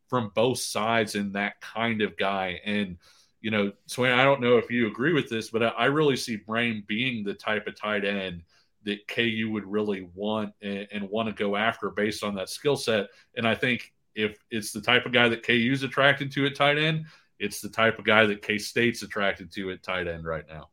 [0.08, 2.60] from both sides in that kind of guy.
[2.64, 2.96] And,
[3.40, 6.38] you know, Swain, I don't know if you agree with this, but I really see
[6.38, 8.42] Brame being the type of tight end
[8.84, 12.76] that KU would really want and, and want to go after based on that skill
[12.76, 13.08] set.
[13.36, 16.78] And I think if it's the type of guy that KU's attracted to at tight
[16.78, 17.06] end,
[17.38, 20.70] it's the type of guy that K State's attracted to at tight end right now.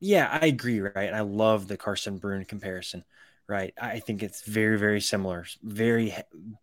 [0.00, 1.12] Yeah, I agree, right?
[1.12, 3.04] I love the Carson Brune comparison,
[3.48, 3.72] right?
[3.80, 5.46] I think it's very, very similar.
[5.62, 6.14] Very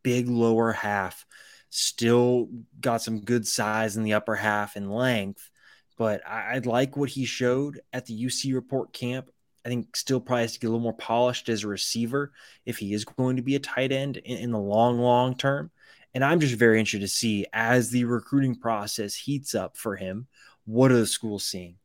[0.03, 1.25] big lower half,
[1.69, 5.49] still got some good size in the upper half and length.
[5.97, 9.29] But I, I like what he showed at the UC report camp.
[9.65, 12.31] I think still probably has to get a little more polished as a receiver
[12.65, 15.71] if he is going to be a tight end in, in the long, long term.
[16.13, 20.27] And I'm just very interested to see as the recruiting process heats up for him,
[20.65, 21.77] what are the schools seeing?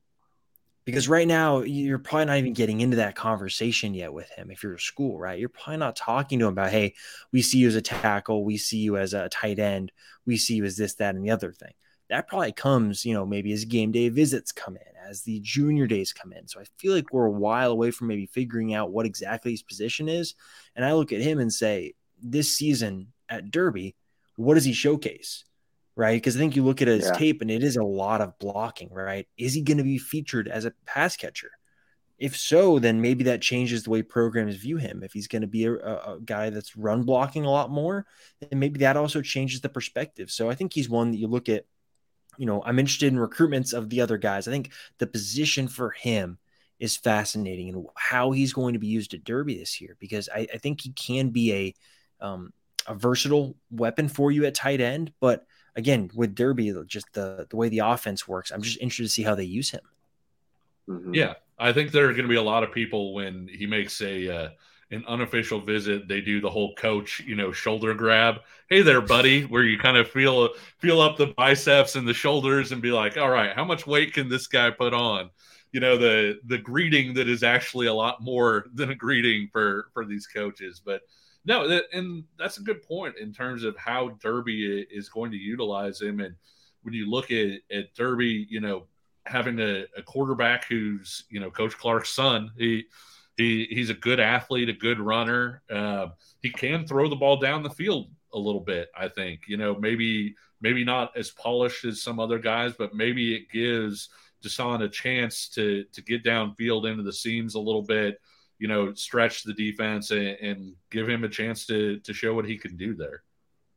[0.86, 4.62] because right now you're probably not even getting into that conversation yet with him if
[4.62, 5.38] you're a school right?
[5.38, 6.94] You're probably not talking to him about hey
[7.32, 8.44] we see you as a tackle.
[8.44, 9.92] We see you as a tight end.
[10.24, 11.74] We see you as this that and the other thing.
[12.08, 15.86] That probably comes you know maybe as game day visits come in as the junior
[15.86, 16.48] days come in.
[16.48, 19.62] So i feel like we're a while away from maybe figuring out what exactly his
[19.62, 20.34] position is.
[20.76, 23.96] And i look at him and say this season at derby
[24.36, 25.44] what does he showcase
[25.96, 26.16] right?
[26.16, 27.12] Because I think you look at his yeah.
[27.12, 29.26] tape and it is a lot of blocking, right?
[29.38, 31.50] Is he going to be featured as a pass catcher?
[32.18, 35.02] If so, then maybe that changes the way programs view him.
[35.02, 38.06] If he's going to be a, a, guy that's run blocking a lot more,
[38.40, 40.30] then maybe that also changes the perspective.
[40.30, 41.64] So I think he's one that you look at.
[42.38, 44.46] You know, I'm interested in recruitments of the other guys.
[44.46, 46.38] I think the position for him
[46.78, 50.46] is fascinating and how he's going to be used at Derby this year because I,
[50.52, 51.74] I think he can be a
[52.20, 52.52] um,
[52.86, 57.56] a versatile weapon for you at tight end, but again with Derby, just the the
[57.56, 59.82] way the offense works, I'm just interested to see how they use him.
[60.88, 61.14] Mm-hmm.
[61.14, 64.00] Yeah, I think there are going to be a lot of people when he makes
[64.00, 64.48] a uh,
[64.90, 66.06] an unofficial visit.
[66.06, 68.36] They do the whole coach, you know, shoulder grab.
[68.68, 72.72] Hey there, buddy, where you kind of feel feel up the biceps and the shoulders
[72.72, 75.30] and be like, all right, how much weight can this guy put on?
[75.72, 79.88] You know, the the greeting that is actually a lot more than a greeting for
[79.92, 81.02] for these coaches, but
[81.46, 85.36] no, that, and that's a good point in terms of how Derby is going to
[85.36, 86.20] utilize him.
[86.20, 86.34] And
[86.82, 88.86] when you look at, at Derby, you know,
[89.24, 92.84] having a, a quarterback who's, you know, Coach Clark's son, he,
[93.36, 95.62] he he's a good athlete, a good runner.
[95.70, 96.08] Uh,
[96.42, 98.88] he can throw the ball down the field a little bit.
[98.96, 103.34] I think you know maybe maybe not as polished as some other guys, but maybe
[103.34, 104.08] it gives
[104.42, 108.20] Dasan a chance to to get downfield into the seams a little bit
[108.58, 112.46] you know, stretch the defense and, and give him a chance to to show what
[112.46, 113.22] he can do there.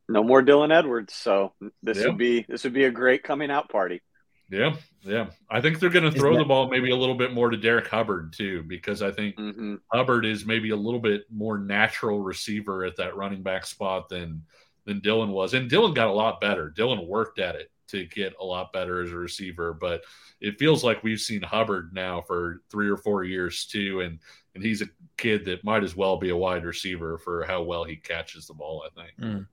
[0.08, 2.06] No more Dylan Edwards, so this yeah.
[2.06, 4.02] would be this would be a great coming out party.
[4.50, 5.26] Yeah, yeah.
[5.48, 7.56] I think they're going to throw that- the ball maybe a little bit more to
[7.56, 9.76] Derek Hubbard too, because I think mm-hmm.
[9.92, 14.42] Hubbard is maybe a little bit more natural receiver at that running back spot than
[14.86, 16.72] than Dylan was, and Dylan got a lot better.
[16.76, 20.02] Dylan worked at it to get a lot better as a receiver, but
[20.40, 24.18] it feels like we've seen Hubbard now for three or four years too, and
[24.54, 24.86] and he's a
[25.16, 28.54] kid that might as well be a wide receiver for how well he catches the
[28.54, 28.84] ball.
[28.86, 29.20] I think.
[29.20, 29.46] Mm.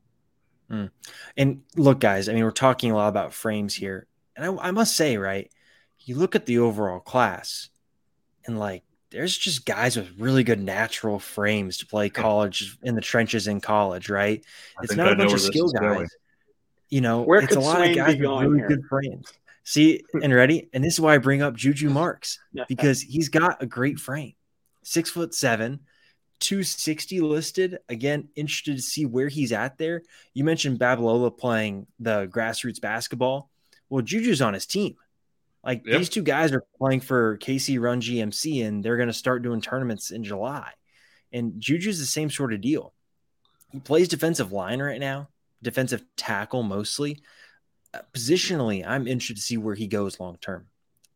[0.72, 0.92] Mm.
[1.38, 4.72] And look, guys, I mean, we're talking a lot about frames here, and I, I
[4.72, 5.50] must say, right,
[6.02, 7.70] you look at the overall class,
[8.46, 13.02] and like there's just guys with really good natural frames to play college in the
[13.02, 14.44] trenches in college, right?
[14.78, 15.82] I it's not I a bunch of skill guys.
[15.82, 16.08] Going.
[16.90, 18.68] You know, Where it's a lot of guys with really here?
[18.68, 19.34] good frames.
[19.64, 23.62] See, and ready, and this is why I bring up Juju Marks because he's got
[23.62, 24.34] a great frame,
[24.88, 25.82] six foot seven,
[26.40, 27.80] 260 listed.
[27.90, 30.04] Again, interested to see where he's at there.
[30.34, 33.50] You mentioned Babalola playing the grassroots basketball.
[33.90, 34.96] Well, Juju's on his team.
[35.64, 35.98] Like yep.
[35.98, 39.60] these two guys are playing for KC Run GMC and they're going to start doing
[39.60, 40.72] tournaments in July.
[41.34, 42.94] And Juju's the same sort of deal.
[43.74, 45.28] He plays defensive line right now,
[45.62, 47.22] defensive tackle mostly.
[47.94, 50.68] Uh, positionally, I'm interested to see where he goes long term.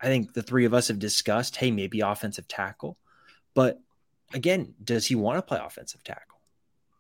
[0.02, 2.98] I think the three of us have discussed, hey, maybe offensive tackle.
[3.54, 3.80] But
[4.34, 6.40] again, does he want to play offensive tackle?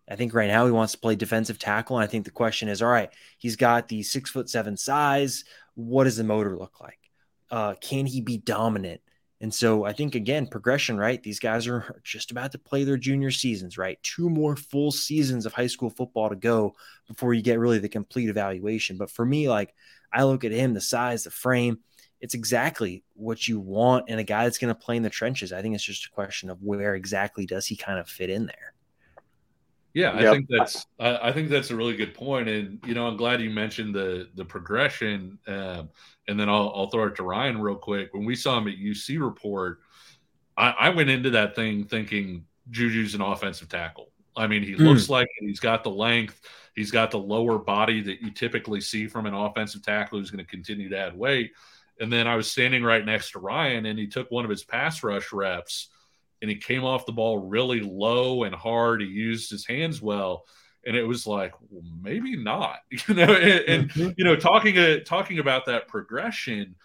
[0.09, 1.97] I think right now he wants to play defensive tackle.
[1.97, 5.45] And I think the question is, all right, he's got the six foot seven size.
[5.75, 6.99] What does the motor look like?
[7.51, 9.01] uh, can he be dominant?
[9.41, 11.21] And so I think again, progression, right?
[11.21, 14.01] These guys are just about to play their junior seasons, right?
[14.03, 16.75] Two more full seasons of high school football to go
[17.07, 18.97] before you get really the complete evaluation.
[18.97, 19.73] But for me, like
[20.13, 21.79] I look at him, the size, the frame,
[22.21, 25.51] it's exactly what you want in a guy that's going to play in the trenches.
[25.51, 28.45] I think it's just a question of where exactly does he kind of fit in
[28.45, 28.73] there.
[29.93, 30.33] Yeah, I yep.
[30.33, 33.41] think that's I, I, think that's a really good point, and you know I'm glad
[33.41, 35.37] you mentioned the the progression.
[35.47, 35.89] Um,
[36.29, 38.13] and then I'll, I'll throw it to Ryan real quick.
[38.13, 39.79] When we saw him at UC report,
[40.55, 44.11] I, I went into that thing thinking Juju's an offensive tackle.
[44.33, 44.79] I mean, he mm.
[44.79, 46.39] looks like he's got the length,
[46.73, 50.45] he's got the lower body that you typically see from an offensive tackle who's going
[50.45, 51.51] to continue to add weight.
[51.99, 54.63] And then I was standing right next to Ryan, and he took one of his
[54.63, 55.89] pass rush reps
[56.41, 59.01] and he came off the ball really low and hard.
[59.01, 60.45] He used his hands well,
[60.85, 63.33] and it was like, well, maybe not, you know.
[63.33, 64.09] And, and mm-hmm.
[64.17, 66.75] you know, talking uh, talking about that progression,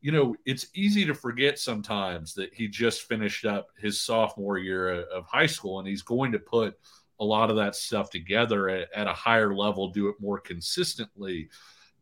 [0.00, 5.02] you know, it's easy to forget sometimes that he just finished up his sophomore year
[5.02, 6.78] of high school, and he's going to put
[7.18, 11.50] a lot of that stuff together at, at a higher level, do it more consistently.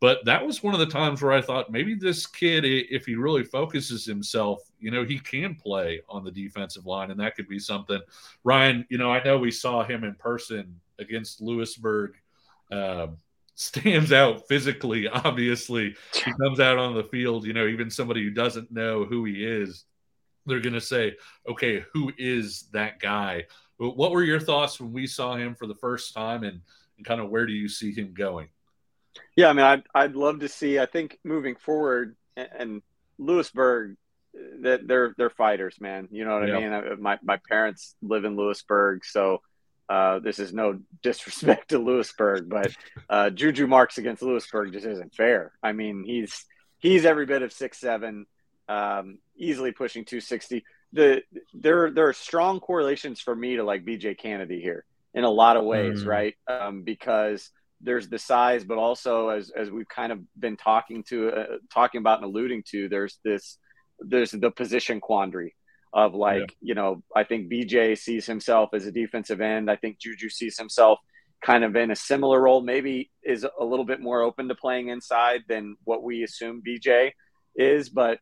[0.00, 3.16] But that was one of the times where I thought maybe this kid, if he
[3.16, 7.48] really focuses himself, you know, he can play on the defensive line, and that could
[7.48, 8.00] be something.
[8.44, 12.14] Ryan, you know, I know we saw him in person against Louisburg.
[12.70, 13.16] Um,
[13.58, 15.08] stands out physically.
[15.08, 17.44] Obviously, he comes out on the field.
[17.44, 19.84] You know, even somebody who doesn't know who he is,
[20.46, 21.16] they're going to say,
[21.48, 23.46] "Okay, who is that guy?"
[23.78, 26.60] What were your thoughts when we saw him for the first time, and,
[26.96, 28.48] and kind of where do you see him going?
[29.36, 30.78] Yeah, I mean, I'd I'd love to see.
[30.78, 32.82] I think moving forward, and
[33.18, 33.96] Louisburg,
[34.60, 36.08] that they're they're fighters, man.
[36.10, 37.02] You know what I mean?
[37.02, 39.42] My my parents live in Louisburg, so
[39.88, 42.72] uh, this is no disrespect to Louisburg, but
[43.08, 45.52] uh, Juju Marks against Louisburg just isn't fair.
[45.62, 46.44] I mean, he's
[46.78, 48.26] he's every bit of six seven,
[48.68, 50.64] um, easily pushing two sixty.
[50.92, 51.22] The
[51.54, 55.56] there there are strong correlations for me to like BJ Kennedy here in a lot
[55.56, 56.06] of ways, mm.
[56.06, 56.34] right?
[56.46, 57.50] Um, because
[57.80, 62.00] there's the size, but also as as we've kind of been talking to uh, talking
[62.00, 63.58] about and alluding to, there's this
[64.00, 65.54] there's the position quandary
[65.92, 66.46] of like yeah.
[66.60, 69.70] you know I think BJ sees himself as a defensive end.
[69.70, 70.98] I think Juju sees himself
[71.40, 72.60] kind of in a similar role.
[72.60, 77.12] Maybe is a little bit more open to playing inside than what we assume BJ
[77.54, 78.18] is, but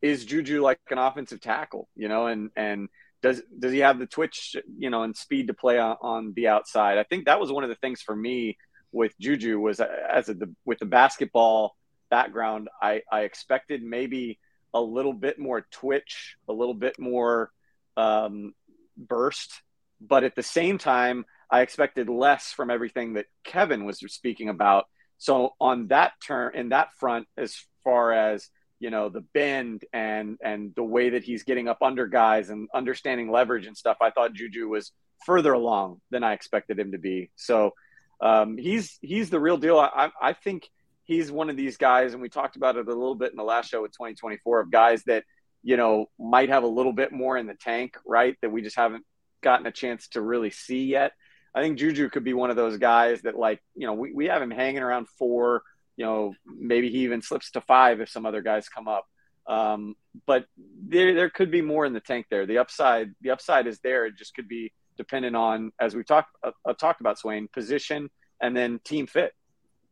[0.00, 1.88] is Juju like an offensive tackle?
[1.96, 2.88] You know, and and
[3.22, 6.48] does does he have the twitch you know and speed to play on, on the
[6.48, 6.98] outside?
[6.98, 8.58] I think that was one of the things for me
[8.92, 11.76] with Juju was uh, as a, with the basketball
[12.10, 14.38] background, I, I expected maybe
[14.74, 17.50] a little bit more twitch, a little bit more
[17.96, 18.54] um,
[18.96, 19.62] burst,
[20.00, 24.86] but at the same time, I expected less from everything that Kevin was speaking about.
[25.18, 28.48] So on that turn, in that front, as far as
[28.82, 32.68] you know, the bend and and the way that he's getting up under guys and
[32.74, 34.90] understanding leverage and stuff, I thought Juju was
[35.24, 37.30] further along than I expected him to be.
[37.36, 37.74] So
[38.22, 39.78] um, he's he's the real deal.
[39.78, 40.70] I, I think
[41.04, 43.42] he's one of these guys, and we talked about it a little bit in the
[43.42, 45.24] last show with 2024 of guys that
[45.62, 48.36] you know, might have a little bit more in the tank, right?
[48.42, 49.04] That we just haven't
[49.42, 51.12] gotten a chance to really see yet.
[51.54, 54.26] I think Juju could be one of those guys that, like, you know, we, we
[54.26, 55.62] have him hanging around four,
[55.96, 59.06] you know, maybe he even slips to five if some other guys come up.
[59.46, 59.94] Um,
[60.26, 62.46] but there, there could be more in the tank there.
[62.46, 64.06] The upside, the upside is there.
[64.06, 68.10] It just could be dependent on, as we talked uh, uh, talked about, Swain, position
[68.40, 69.34] and then team fit.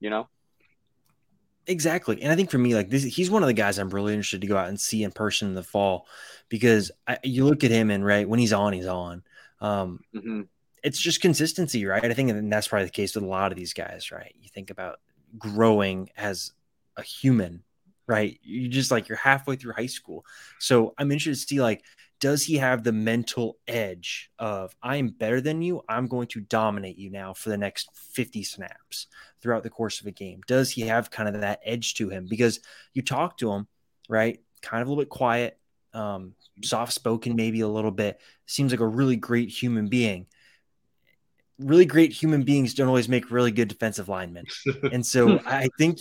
[0.01, 0.29] You know.
[1.67, 2.21] Exactly.
[2.21, 4.41] And I think for me, like this, he's one of the guys I'm really interested
[4.41, 6.07] to go out and see in person in the fall
[6.49, 9.23] because I, you look at him and right when he's on, he's on.
[9.61, 10.43] Um, mm-hmm.
[10.83, 12.05] It's just consistency, right?
[12.05, 14.35] I think and that's probably the case with a lot of these guys, right?
[14.41, 15.01] You think about
[15.39, 16.53] growing as
[16.97, 17.63] a human,
[18.07, 18.41] right?
[18.43, 20.25] You just like you're halfway through high school.
[20.59, 21.85] So I'm interested to see like
[22.21, 25.83] does he have the mental edge of I'm better than you?
[25.89, 29.07] I'm going to dominate you now for the next 50 snaps
[29.41, 30.43] throughout the course of a game?
[30.47, 32.27] Does he have kind of that edge to him?
[32.29, 32.61] Because
[32.93, 33.67] you talk to him,
[34.09, 34.39] right?
[34.61, 35.59] Kind of a little bit quiet,
[35.95, 38.21] um, soft spoken, maybe a little bit.
[38.47, 40.27] Seems like a really great human being.
[41.59, 44.45] Really great human beings don't always make really good defensive linemen.
[44.93, 45.99] And so I think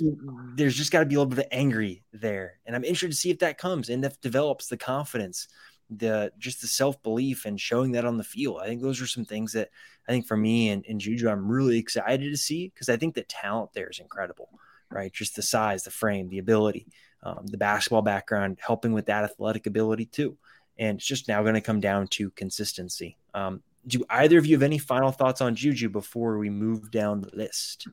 [0.56, 2.60] there's just got to be a little bit of angry there.
[2.66, 5.48] And I'm interested to see if that comes and if develops the confidence
[5.90, 8.60] the just the self belief and showing that on the field.
[8.62, 9.70] I think those are some things that
[10.08, 13.16] I think for me and, and Juju, I'm really excited to see because I think
[13.16, 14.50] the talent there is incredible,
[14.90, 15.12] right?
[15.12, 16.88] Just the size, the frame, the ability,
[17.24, 20.38] um, the basketball background, helping with that athletic ability too.
[20.78, 23.18] And it's just now going to come down to consistency.
[23.34, 27.22] Um, do either of you have any final thoughts on Juju before we move down
[27.22, 27.88] the list?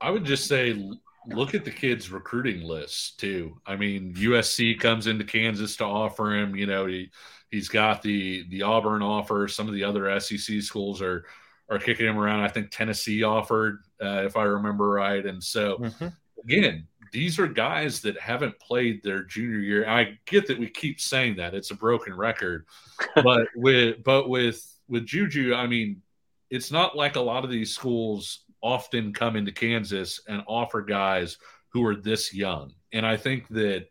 [0.00, 0.90] I would just say
[1.28, 3.60] look at the kids' recruiting list too.
[3.66, 6.54] I mean, USC comes into Kansas to offer him.
[6.56, 7.10] You know, he
[7.50, 9.48] he's got the the Auburn offer.
[9.48, 11.24] Some of the other SEC schools are
[11.68, 12.40] are kicking him around.
[12.40, 15.24] I think Tennessee offered, uh, if I remember right.
[15.24, 16.08] And so, mm-hmm.
[16.44, 19.88] again, these are guys that haven't played their junior year.
[19.88, 22.66] I get that we keep saying that it's a broken record,
[23.16, 26.02] but with but with with Juju, I mean,
[26.50, 31.38] it's not like a lot of these schools often come into Kansas and offer guys
[31.68, 32.72] who are this young.
[32.92, 33.86] And I think that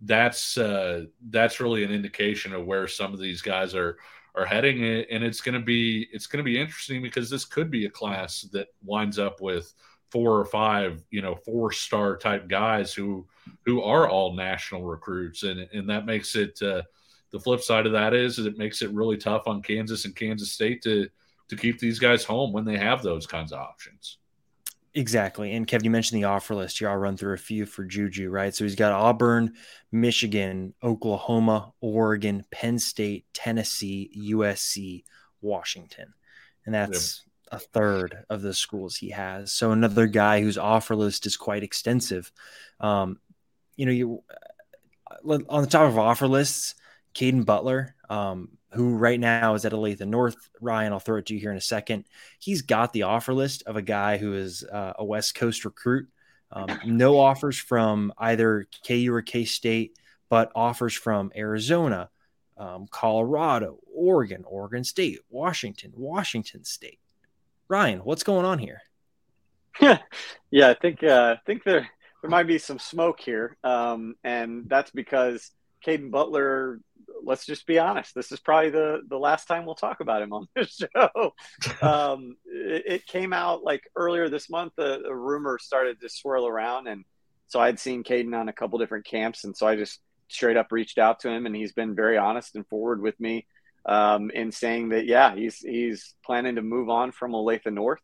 [0.00, 3.98] that's uh, that's really an indication of where some of these guys are
[4.36, 7.70] are heading and it's going to be it's going to be interesting because this could
[7.70, 9.72] be a class that winds up with
[10.10, 13.24] four or five you know four star type guys who
[13.64, 16.82] who are all national recruits and and that makes it uh,
[17.34, 20.14] the flip side of that is, is it makes it really tough on Kansas and
[20.14, 21.08] Kansas State to
[21.48, 24.18] to keep these guys home when they have those kinds of options.
[24.96, 25.52] Exactly.
[25.52, 26.88] And Kevin, you mentioned the offer list here.
[26.88, 28.54] I'll run through a few for Juju, right?
[28.54, 29.54] So he's got Auburn,
[29.90, 35.02] Michigan, Oklahoma, Oregon, Penn State, Tennessee, USC,
[35.40, 36.14] Washington.
[36.64, 39.50] And that's a third of the schools he has.
[39.52, 42.30] So another guy whose offer list is quite extensive.
[42.78, 43.18] Um,
[43.76, 46.76] you know, you uh, on the top of offer lists,
[47.14, 50.50] Caden Butler, um, who right now is at Olathe North.
[50.60, 52.04] Ryan, I'll throw it to you here in a second.
[52.38, 56.08] He's got the offer list of a guy who is uh, a West Coast recruit.
[56.52, 59.98] Um, no offers from either KU or K State,
[60.28, 62.10] but offers from Arizona,
[62.56, 67.00] um, Colorado, Oregon, Oregon State, Washington, Washington State.
[67.68, 68.82] Ryan, what's going on here?
[69.80, 69.98] yeah,
[70.50, 71.88] yeah, I think uh, I think there
[72.22, 75.50] there might be some smoke here, um, and that's because
[75.84, 76.80] Caden Butler
[77.24, 78.14] let's just be honest.
[78.14, 81.34] This is probably the the last time we'll talk about him on this show.
[81.82, 84.72] um, it, it, came out like earlier this month.
[84.78, 87.04] A, a, rumor started to swirl around, and
[87.46, 90.72] so I'd seen Caden on a couple different camps, and so I just straight up
[90.72, 93.46] reached out to him, and he's been very honest and forward with me
[93.86, 98.00] um, in saying that yeah, he's he's planning to move on from Olathe North.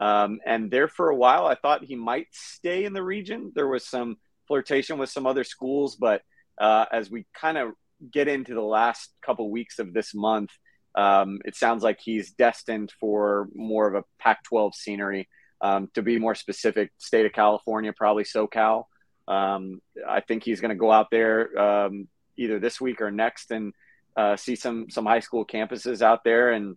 [0.00, 3.52] Um, and there for a while, I thought he might stay in the region.
[3.54, 4.16] There was some
[4.46, 6.22] flirtation with some other schools, but
[6.60, 7.72] uh, as we kind of
[8.12, 10.50] get into the last couple weeks of this month,
[10.94, 15.28] um, it sounds like he's destined for more of a Pac 12 scenery.
[15.60, 18.84] Um, to be more specific, state of California, probably SoCal.
[19.26, 22.06] Um, I think he's going to go out there um,
[22.36, 23.72] either this week or next and
[24.16, 26.76] uh, see some some high school campuses out there and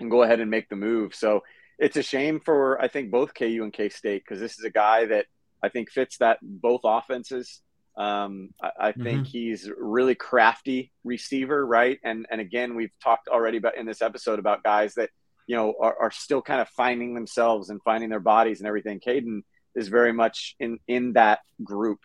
[0.00, 1.14] and go ahead and make the move.
[1.14, 1.42] So
[1.78, 4.70] it's a shame for I think both KU and K State because this is a
[4.70, 5.26] guy that
[5.62, 7.62] I think fits that both offenses.
[8.00, 9.02] Um, I, I mm-hmm.
[9.02, 11.98] think he's really crafty receiver, right?
[12.02, 15.10] And and again, we've talked already about in this episode about guys that
[15.46, 19.00] you know are, are still kind of finding themselves and finding their bodies and everything.
[19.00, 19.42] Caden
[19.74, 21.98] is very much in in that group.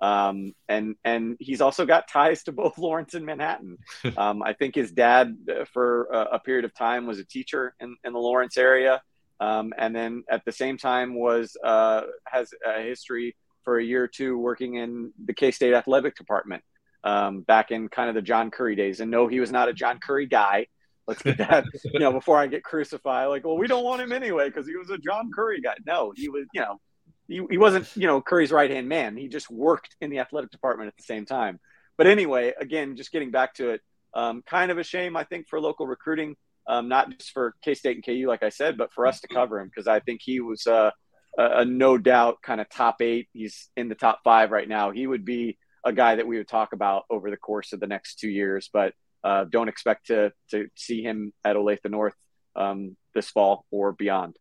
[0.00, 3.76] Um, and and he's also got ties to both Lawrence and Manhattan.
[4.16, 7.74] Um, I think his dad, uh, for a, a, period of time, was a teacher
[7.78, 9.00] in, in the Lawrence area,
[9.38, 14.04] um, and then at the same time was uh, has a history for a year
[14.04, 16.62] or two working in the K State athletic department.
[17.04, 19.00] um, back in kind of the John Currie days.
[19.00, 20.66] And no, he was not a John Currie guy.
[21.06, 23.28] Let's get that, you know, before I get crucified.
[23.28, 25.74] Like, well, we don't want him anyway because he was a John Currie guy.
[25.86, 26.80] No, he was, you know,
[27.28, 29.16] he, he wasn't, you know, Currie's right hand man.
[29.16, 31.58] He just worked in the athletic department at the same time.
[31.98, 33.80] But anyway, again, just getting back to it,
[34.14, 36.36] um, kind of a shame, I think, for local recruiting,
[36.66, 39.28] um, not just for K State and KU, like I said, but for us to
[39.28, 40.90] cover him because I think he was uh,
[41.38, 43.28] a, a no doubt kind of top eight.
[43.32, 44.90] He's in the top five right now.
[44.90, 47.86] He would be a guy that we would talk about over the course of the
[47.86, 52.14] next two years, but uh, don't expect to to see him at Olathe North
[52.56, 54.36] um, this fall or beyond.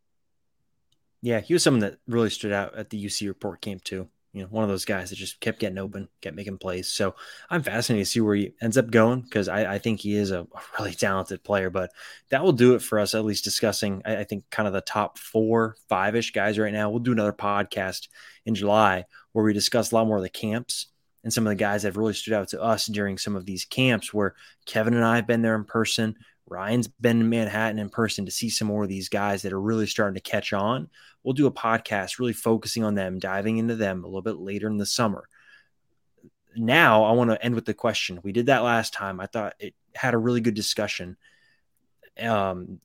[1.22, 4.10] Yeah, he was someone that really stood out at the UC report camp too.
[4.34, 6.88] You know, one of those guys that just kept getting open, kept making plays.
[6.88, 7.16] So
[7.50, 10.32] I'm fascinated to see where he ends up going because I, I, think he is
[10.32, 10.48] a
[10.80, 11.70] really talented player.
[11.70, 11.92] But
[12.30, 14.82] that will do it for us, at least discussing, I, I think, kind of the
[14.82, 16.90] top four, five ish guys right now.
[16.90, 18.08] We'll do another podcast
[18.46, 20.88] in July where we discuss a lot more of the camps
[21.24, 23.46] and some of the guys that have really stood out to us during some of
[23.46, 26.16] these camps where Kevin and I have been there in person.
[26.48, 29.62] Ryan's been in Manhattan in person to see some more of these guys that are
[29.62, 30.90] really starting to catch on.
[31.24, 34.68] We'll do a podcast really focusing on them, diving into them a little bit later
[34.68, 35.28] in the summer.
[36.56, 38.20] Now, I want to end with the question.
[38.24, 39.20] We did that last time.
[39.20, 41.18] I thought it had a really good discussion.
[42.20, 42.80] Um,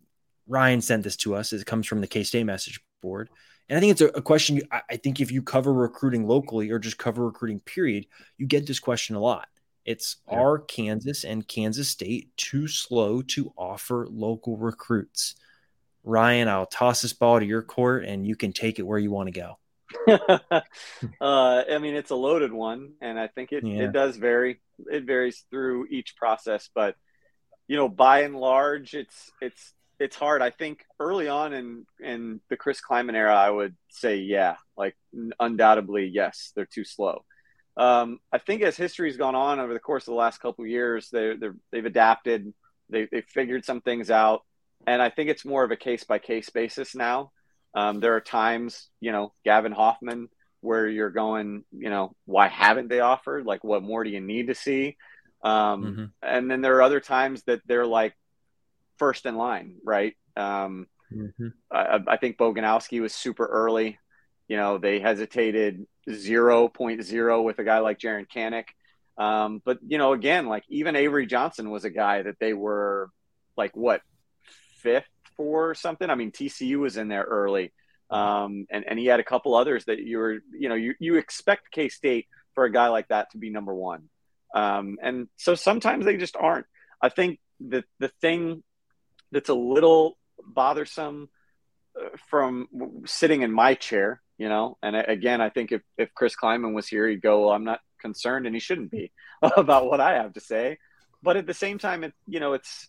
[0.47, 1.53] Ryan sent this to us.
[1.53, 3.29] It comes from the K State message board.
[3.69, 4.57] And I think it's a, a question.
[4.57, 8.07] You, I think if you cover recruiting locally or just cover recruiting, period,
[8.39, 9.49] you get this question a lot.
[9.85, 10.39] It's yeah.
[10.39, 15.35] are Kansas and Kansas State too slow to offer local recruits?
[16.07, 19.11] Ryan, I'll toss this ball to your court and you can take it where you
[19.11, 19.59] want to go.
[20.09, 20.61] uh,
[21.21, 23.85] I mean, it's a loaded one, and I think it, yeah.
[23.85, 24.61] it does vary.
[24.91, 26.97] It varies through each process, but
[27.69, 30.43] you know, by and large, it's it's it's hard.
[30.43, 34.97] I think early on in in the Chris Klieman era, I would say yeah, like
[35.41, 37.25] undoubtedly yes, they're too slow.
[37.77, 40.71] Um, I think as history's gone on over the course of the last couple of
[40.71, 41.35] years, they
[41.73, 42.53] they've adapted,
[42.91, 44.43] they they figured some things out,
[44.87, 47.33] and I think it's more of a case by case basis now.
[47.75, 50.29] Um, there are times, you know, Gavin Hoffman,
[50.61, 53.47] where you're going, you know, why haven't they offered?
[53.47, 54.97] Like, what more do you need to see?
[55.43, 56.05] Um, mm-hmm.
[56.23, 58.15] And then there are other times that they're like
[58.99, 60.15] first in line, right?
[60.37, 61.49] Um, mm-hmm.
[61.71, 63.99] I, I, think Boganowski was super early.
[64.49, 68.65] You know, they hesitated 0.0 with a guy like Jaren Kanak.
[69.19, 73.11] Um, but, you know, again, like even Avery Johnson was a guy that they were
[73.57, 74.03] like, what,
[74.87, 76.09] fifth for something?
[76.09, 77.73] I mean, TCU was in there early.
[78.09, 81.17] Um, and, and he had a couple others that you were, you know, you, you
[81.17, 84.09] expect K State for a guy like that to be number one.
[84.55, 86.67] Um, and so sometimes they just aren't.
[87.03, 88.63] I think the, the thing
[89.33, 91.29] that's a little bothersome
[92.01, 92.69] uh, from
[93.07, 94.79] sitting in my chair, you know.
[94.85, 97.81] And again, I think if, if Chris Klieman was here, he'd go, well, I'm not
[98.01, 99.11] concerned, and he shouldn't be
[99.57, 100.79] about what I have to say.
[101.25, 102.89] But at the same time, it, you know, it's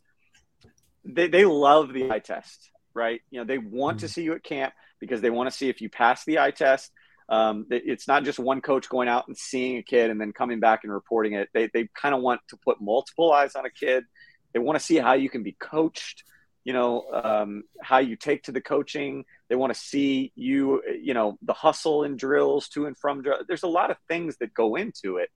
[1.08, 3.22] they, they love the eye test, right?
[3.30, 4.08] You know, they want mm-hmm.
[4.08, 6.52] to see you at camp because they want to see if you pass the eye
[6.52, 6.92] test.
[7.30, 10.60] Um, it's not just one coach going out and seeing a kid and then coming
[10.60, 11.50] back and reporting it.
[11.54, 14.06] They, they kind of want to put multiple eyes on a kid.
[14.54, 16.24] They want to see how you can be coached
[16.68, 21.14] you know um, how you take to the coaching they want to see you you
[21.14, 23.38] know the hustle and drills to and from drill.
[23.48, 25.30] there's a lot of things that go into it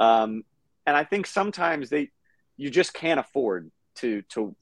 [0.00, 0.42] um,
[0.84, 2.10] and i think sometimes they
[2.56, 4.56] you just can't afford to to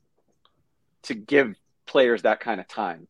[1.05, 1.55] to give
[1.87, 3.07] players that kind of time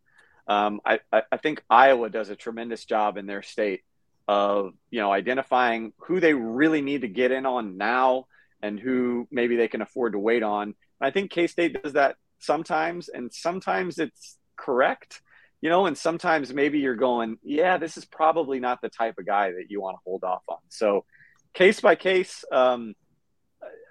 [0.47, 3.83] um, I, I think iowa does a tremendous job in their state
[4.29, 8.27] of you know identifying who they really need to get in on now
[8.63, 12.17] and who maybe they can afford to wait on I think K State does that
[12.39, 15.23] sometimes, and sometimes it's correct,
[15.61, 19.27] you know, and sometimes maybe you're going, yeah, this is probably not the type of
[19.27, 20.59] guy that you want to hold off on.
[20.69, 21.05] So,
[21.55, 22.45] case by case.
[22.53, 22.95] Um,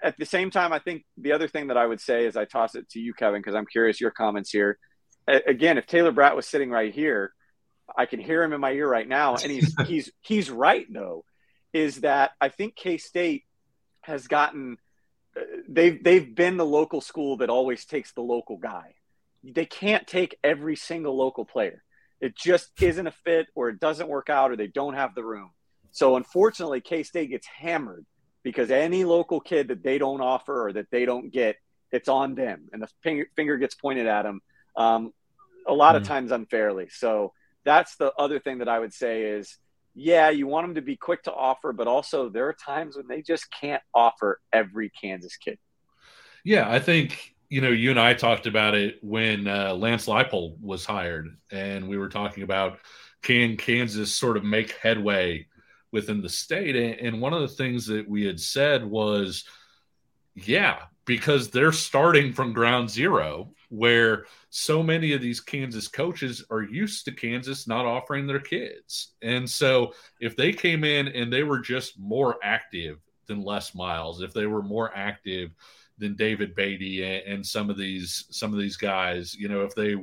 [0.03, 2.45] at the same time, I think the other thing that I would say is I
[2.45, 4.77] toss it to you, Kevin, because I'm curious your comments here.
[5.27, 7.33] again, if Taylor Braet was sitting right here,
[7.97, 11.25] I can hear him in my ear right now, and he's he's he's right though,
[11.73, 13.43] is that I think K State
[14.01, 14.77] has gotten
[15.37, 18.95] uh, they've they've been the local school that always takes the local guy.
[19.43, 21.83] They can't take every single local player.
[22.19, 25.23] It just isn't a fit, or it doesn't work out, or they don't have the
[25.23, 25.51] room.
[25.91, 28.05] So unfortunately, K State gets hammered
[28.43, 31.57] because any local kid that they don't offer or that they don't get,
[31.91, 34.41] it's on them, and the finger, finger gets pointed at them.
[34.75, 35.13] Um,
[35.67, 36.87] a lot mm of times unfairly.
[36.89, 37.33] So
[37.63, 39.57] that's the other thing that I would say is
[39.95, 43.07] yeah, you want them to be quick to offer, but also there are times when
[43.07, 45.57] they just can't offer every Kansas kid.
[46.43, 50.61] Yeah, I think you know you and I talked about it when uh, Lance Leipold
[50.61, 52.79] was hired, and we were talking about
[53.21, 55.47] can Kansas sort of make headway
[55.91, 56.75] within the state.
[56.75, 59.45] And one of the things that we had said was,
[60.35, 66.63] yeah, because they're starting from ground zero, where so many of these Kansas coaches are
[66.63, 69.13] used to Kansas not offering their kids.
[69.21, 74.21] And so if they came in and they were just more active than Les Miles,
[74.21, 75.51] if they were more active
[75.97, 79.95] than David Beaty and, some of these some of these guys, you know, if they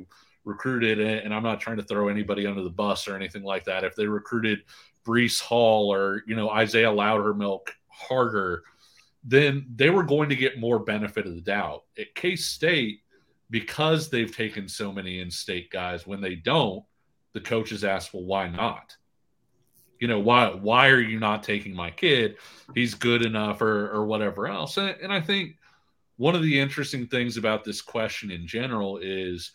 [0.45, 3.83] recruited and I'm not trying to throw anybody under the bus or anything like that,
[3.83, 4.59] if they recruited
[5.07, 8.63] Breece Hall or you know Isaiah Loudermilk harder,
[9.23, 11.83] then they were going to get more benefit of the doubt.
[11.97, 13.01] At K State,
[13.49, 16.83] because they've taken so many in-state guys, when they don't,
[17.33, 18.95] the coaches ask, "Well, why not?"
[19.99, 22.35] You know, why why are you not taking my kid?
[22.75, 24.77] He's good enough, or or whatever else.
[24.77, 25.57] And, and I think
[26.17, 29.53] one of the interesting things about this question in general is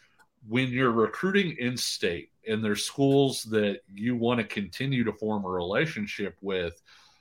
[0.49, 5.45] when you're recruiting in state and there's schools that you want to continue to form
[5.45, 6.81] a relationship with,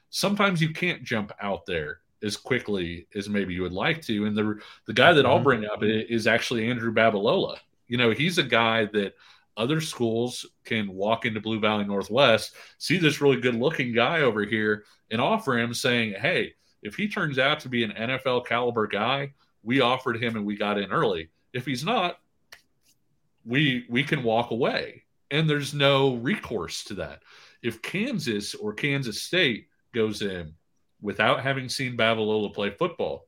[0.09, 4.26] sometimes you can't jump out there as quickly as maybe you would like to.
[4.26, 5.43] And the the guy that I'll mm-hmm.
[5.43, 7.57] bring up is actually Andrew Babalola.
[7.88, 9.13] You know, he's a guy that
[9.57, 14.45] other schools can walk into Blue Valley Northwest, see this really good looking guy over
[14.45, 18.88] here, and offer him saying, Hey, if he turns out to be an NFL caliber
[18.88, 21.30] guy, we offered him and we got in early.
[21.53, 22.19] If he's not,
[23.45, 25.01] we we can walk away
[25.32, 27.21] and there's no recourse to that.
[27.63, 30.53] If kansas or kansas state goes in
[31.01, 33.27] without having seen Babalola play football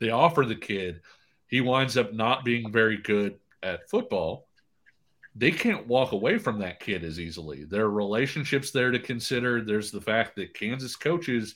[0.00, 1.00] they offer the kid
[1.48, 4.46] he winds up not being very good at football.
[5.34, 7.64] They can't walk away from that kid as easily.
[7.64, 9.62] There are relationships there to consider.
[9.62, 11.54] There's the fact that kansas coaches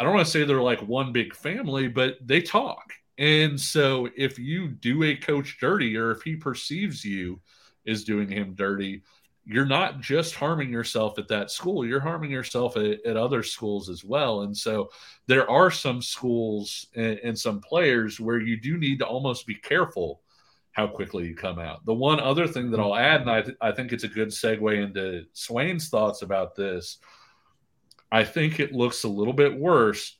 [0.00, 2.92] i don't want to say they're like one big family but they talk.
[3.18, 7.40] And so if you do a coach dirty or if he perceives you
[7.86, 9.02] as doing him dirty,
[9.44, 13.88] you're not just harming yourself at that school, you're harming yourself at, at other schools
[13.88, 14.42] as well.
[14.42, 14.90] And so
[15.26, 19.56] there are some schools and, and some players where you do need to almost be
[19.56, 20.20] careful
[20.70, 21.84] how quickly you come out.
[21.84, 24.28] The one other thing that I'll add, and I, th- I think it's a good
[24.28, 26.98] segue into Swain's thoughts about this,
[28.10, 30.16] I think it looks a little bit worse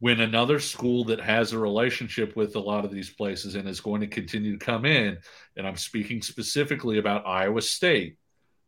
[0.00, 3.80] when another school that has a relationship with a lot of these places and is
[3.80, 5.18] going to continue to come in,
[5.56, 8.16] and I'm speaking specifically about Iowa State,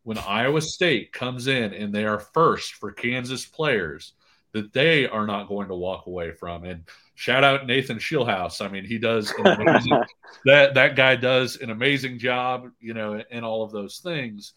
[0.03, 4.15] when Iowa State comes in and they are first for Kansas players,
[4.53, 6.65] that they are not going to walk away from.
[6.65, 8.65] And shout out Nathan Scheelhaase.
[8.65, 10.03] I mean, he does amazing,
[10.45, 14.55] that that guy does an amazing job, you know, and all of those things.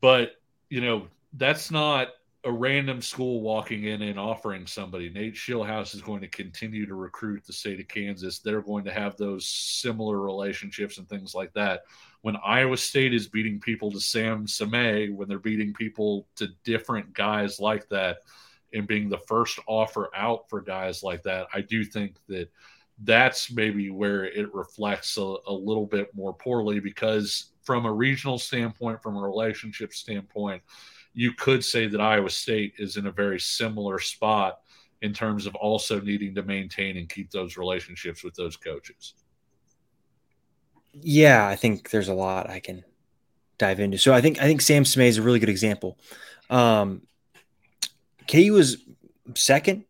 [0.00, 0.32] But
[0.70, 2.08] you know, that's not
[2.44, 5.10] a random school walking in and offering somebody.
[5.10, 8.38] Nate Scheelhaase is going to continue to recruit the state of Kansas.
[8.38, 11.82] They're going to have those similar relationships and things like that.
[12.22, 17.12] When Iowa State is beating people to Sam Sameh, when they're beating people to different
[17.12, 18.18] guys like that,
[18.72, 22.50] and being the first offer out for guys like that, I do think that
[23.02, 28.38] that's maybe where it reflects a, a little bit more poorly because from a regional
[28.38, 30.62] standpoint, from a relationship standpoint,
[31.18, 34.60] you could say that Iowa State is in a very similar spot
[35.02, 39.14] in terms of also needing to maintain and keep those relationships with those coaches.
[40.92, 42.84] Yeah, I think there's a lot I can
[43.58, 43.98] dive into.
[43.98, 45.98] So I think I think Sam Sameh is a really good example.
[46.50, 47.02] Um,
[48.28, 48.76] KU was
[49.34, 49.86] second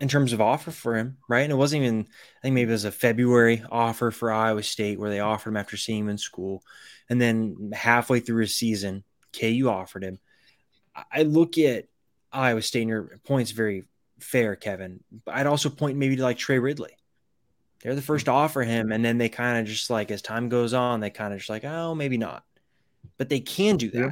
[0.00, 1.42] in terms of offer for him, right?
[1.42, 2.06] And it wasn't even
[2.38, 5.56] I think maybe it was a February offer for Iowa State where they offered him
[5.56, 6.62] after seeing him in school,
[7.08, 9.02] and then halfway through his season,
[9.38, 10.18] KU offered him.
[11.12, 11.86] I look at
[12.32, 13.84] Iowa State, and your point's very
[14.18, 15.00] fair, Kevin.
[15.24, 16.96] But I'd also point maybe to like Trey Ridley.
[17.82, 20.48] They're the first to offer him, and then they kind of just like as time
[20.48, 22.44] goes on, they kind of just like, oh, maybe not.
[23.16, 24.10] But they can do that yeah.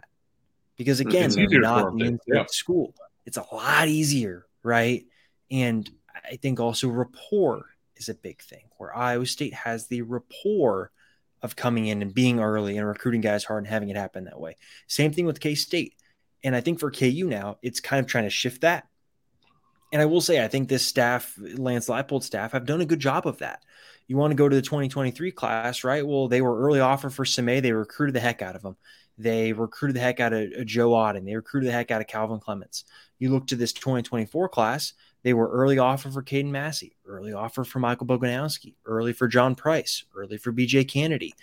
[0.76, 2.46] because again, they're not in yeah.
[2.48, 2.94] school.
[3.26, 5.04] It's a lot easier, right?
[5.50, 5.88] And
[6.24, 7.66] I think also rapport
[7.96, 10.90] is a big thing where Iowa State has the rapport
[11.42, 14.40] of coming in and being early and recruiting guys hard and having it happen that
[14.40, 14.56] way.
[14.86, 15.94] Same thing with K State.
[16.44, 18.86] And I think for KU now, it's kind of trying to shift that.
[19.92, 23.00] And I will say, I think this staff, Lance Leipold staff, have done a good
[23.00, 23.62] job of that.
[24.06, 26.06] You want to go to the 2023 class, right?
[26.06, 27.62] Well, they were early offer for Sameh.
[27.62, 28.76] They recruited the heck out of them.
[29.18, 31.24] They recruited the heck out of uh, Joe Otting.
[31.24, 32.84] They recruited the heck out of Calvin Clements.
[33.18, 37.64] You look to this 2024 class, they were early offer for Caden Massey, early offer
[37.64, 41.34] for Michael Boganowski, early for John Price, early for BJ Kennedy.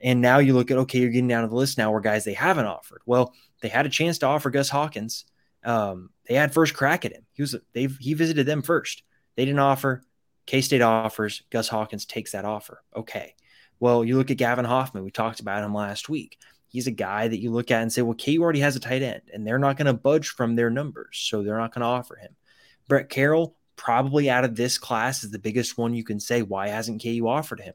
[0.00, 2.24] And now you look at, okay, you're getting down to the list now where guys
[2.24, 3.02] they haven't offered.
[3.06, 5.24] Well, they had a chance to offer Gus Hawkins.
[5.64, 7.24] Um, they had first crack at him.
[7.32, 9.02] He was they he visited them first.
[9.36, 10.02] They didn't offer.
[10.46, 11.42] K State offers.
[11.50, 12.82] Gus Hawkins takes that offer.
[12.94, 13.34] Okay.
[13.80, 15.04] Well, you look at Gavin Hoffman.
[15.04, 16.38] We talked about him last week.
[16.68, 19.00] he's a guy that you look at and say, well, KU already has a tight
[19.00, 21.86] end, and they're not going to budge from their numbers, so they're not going to
[21.86, 22.34] offer him.
[22.88, 26.42] Brett Carroll, probably out of this class, is the biggest one you can say.
[26.42, 27.74] Why hasn't KU offered him?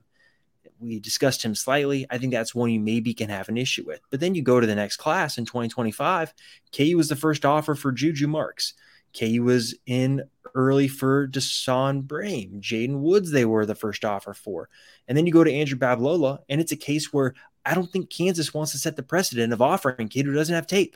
[0.79, 2.05] We discussed him slightly.
[2.09, 3.99] I think that's one you maybe can have an issue with.
[4.09, 6.33] But then you go to the next class in 2025.
[6.75, 8.73] KU was the first offer for Juju Marks.
[9.17, 10.23] KU was in
[10.55, 12.61] early for Dasan Brame.
[12.61, 14.69] Jaden Woods, they were the first offer for.
[15.07, 17.33] And then you go to Andrew Babalola, and it's a case where
[17.65, 20.53] I don't think Kansas wants to set the precedent of offering a kid who doesn't
[20.55, 20.95] have tape.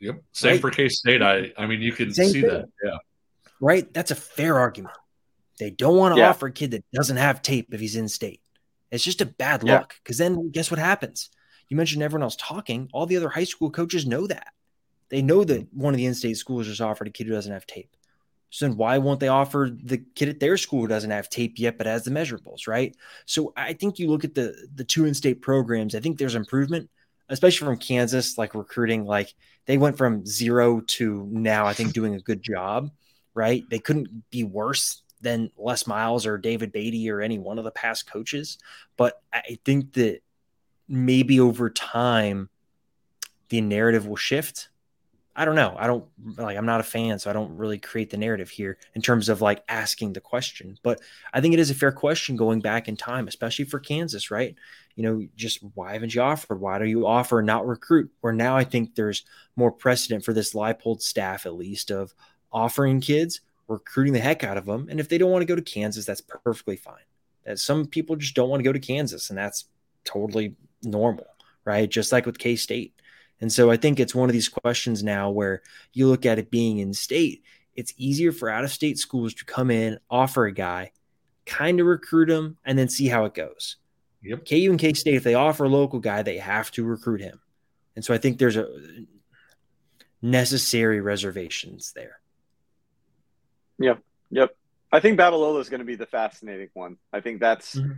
[0.00, 0.22] Yep.
[0.32, 0.60] Same right?
[0.60, 1.22] for K State.
[1.22, 2.50] I I mean you can Same see thing.
[2.50, 2.68] that.
[2.82, 2.96] Yeah.
[3.62, 3.90] Right?
[3.94, 4.96] That's a fair argument.
[5.58, 6.28] They don't want to yeah.
[6.28, 8.40] offer a kid that doesn't have tape if he's in state.
[8.90, 11.30] It's just a bad look because then guess what happens?
[11.68, 12.90] You mentioned everyone else talking.
[12.92, 14.48] All the other high school coaches know that.
[15.08, 15.80] They know that mm-hmm.
[15.80, 17.96] one of the in-state schools just offered a kid who doesn't have tape.
[18.50, 21.58] So then why won't they offer the kid at their school who doesn't have tape
[21.58, 22.94] yet but has the measurables, right?
[23.24, 25.94] So I think you look at the the two in-state programs.
[25.94, 26.90] I think there's improvement,
[27.30, 29.06] especially from Kansas, like recruiting.
[29.06, 29.32] Like
[29.64, 32.90] they went from zero to now, I think doing a good job,
[33.34, 33.64] right?
[33.70, 37.70] They couldn't be worse than Les Miles or David Beaty or any one of the
[37.70, 38.58] past coaches.
[38.96, 40.20] But I think that
[40.88, 42.48] maybe over time,
[43.48, 44.68] the narrative will shift.
[45.34, 45.74] I don't know.
[45.78, 46.04] I don't
[46.36, 49.30] like, I'm not a fan, so I don't really create the narrative here in terms
[49.30, 50.76] of like asking the question.
[50.82, 51.00] But
[51.32, 54.54] I think it is a fair question going back in time, especially for Kansas, right?
[54.94, 56.60] You know, just why haven't you offered?
[56.60, 58.10] Why do you offer not recruit?
[58.20, 59.24] Where now I think there's
[59.56, 62.12] more precedent for this Leipold staff, at least, of
[62.52, 64.88] offering kids recruiting the heck out of them.
[64.90, 67.04] And if they don't want to go to Kansas, that's perfectly fine.
[67.44, 69.64] And some people just don't want to go to Kansas, and that's
[70.04, 71.26] totally normal,
[71.64, 71.90] right?
[71.90, 72.94] Just like with K State.
[73.40, 76.50] And so I think it's one of these questions now where you look at it
[76.50, 77.42] being in state,
[77.74, 80.92] it's easier for out of state schools to come in, offer a guy,
[81.44, 83.76] kind of recruit him, and then see how it goes.
[84.22, 84.46] Yep.
[84.48, 87.40] KU and K State, if they offer a local guy, they have to recruit him.
[87.96, 88.68] And so I think there's a
[90.22, 92.20] necessary reservations there.
[93.82, 94.02] Yep.
[94.30, 94.56] Yep.
[94.92, 96.98] I think Babalola is going to be the fascinating one.
[97.12, 97.92] I think that's mm-hmm.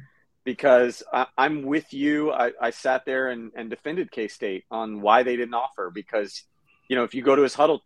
[0.44, 2.32] because I, am with you.
[2.32, 6.44] I, I, sat there and, and defended K State on why they didn't offer because,
[6.88, 7.80] you know, if you go to his Hudl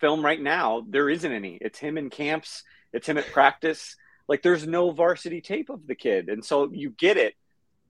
[0.00, 1.58] film right now, there isn't any.
[1.60, 3.96] It's him in camps, it's him at practice.
[4.26, 6.28] Like there's no varsity tape of the kid.
[6.28, 7.34] And so you get it.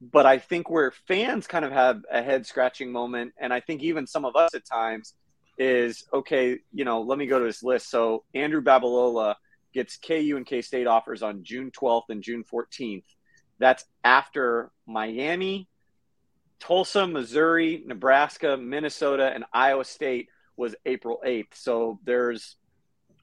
[0.00, 3.82] But I think where fans kind of have a head scratching moment, and I think
[3.82, 5.14] even some of us at times,
[5.58, 7.90] is okay, you know, let me go to his list.
[7.90, 9.34] So Andrew Babalola
[9.72, 13.04] gets KU and K State offers on June 12th and June 14th.
[13.58, 15.68] That's after Miami,
[16.60, 21.54] Tulsa, Missouri, Nebraska, Minnesota, and Iowa State was April 8th.
[21.54, 22.56] So there's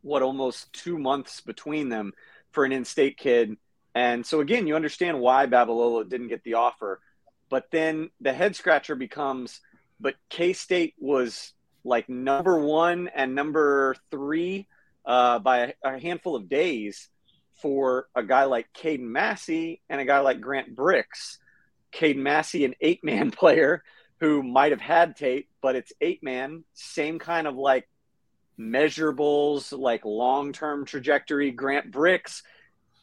[0.01, 2.13] what almost two months between them
[2.51, 3.57] for an in state kid.
[3.93, 7.01] And so, again, you understand why Babalola didn't get the offer.
[7.49, 9.61] But then the head scratcher becomes,
[9.99, 14.67] but K State was like number one and number three
[15.05, 17.09] uh, by a, a, handful of days
[17.61, 21.39] for a guy like Caden Massey and a guy like Grant Bricks.
[21.93, 23.83] Caden Massey, an eight man player
[24.19, 27.87] who might have had tape, but it's eight man, same kind of like
[28.59, 31.51] measurables, like long term trajectory.
[31.51, 32.43] Grant Bricks,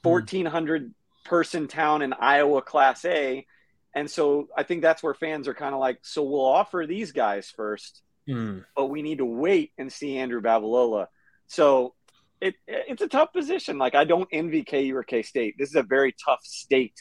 [0.02, 0.88] 1,400 hmm.
[1.24, 3.46] person town in Iowa, Class A.
[3.94, 7.12] And so I think that's where fans are kind of like, so we'll offer these
[7.12, 8.64] guys first Mm.
[8.76, 11.06] But we need to wait and see Andrew Babalola.
[11.52, 11.92] So
[12.40, 13.76] it, it's a tough position.
[13.76, 15.56] Like I don't envy KU or K State.
[15.58, 16.94] This is a very tough state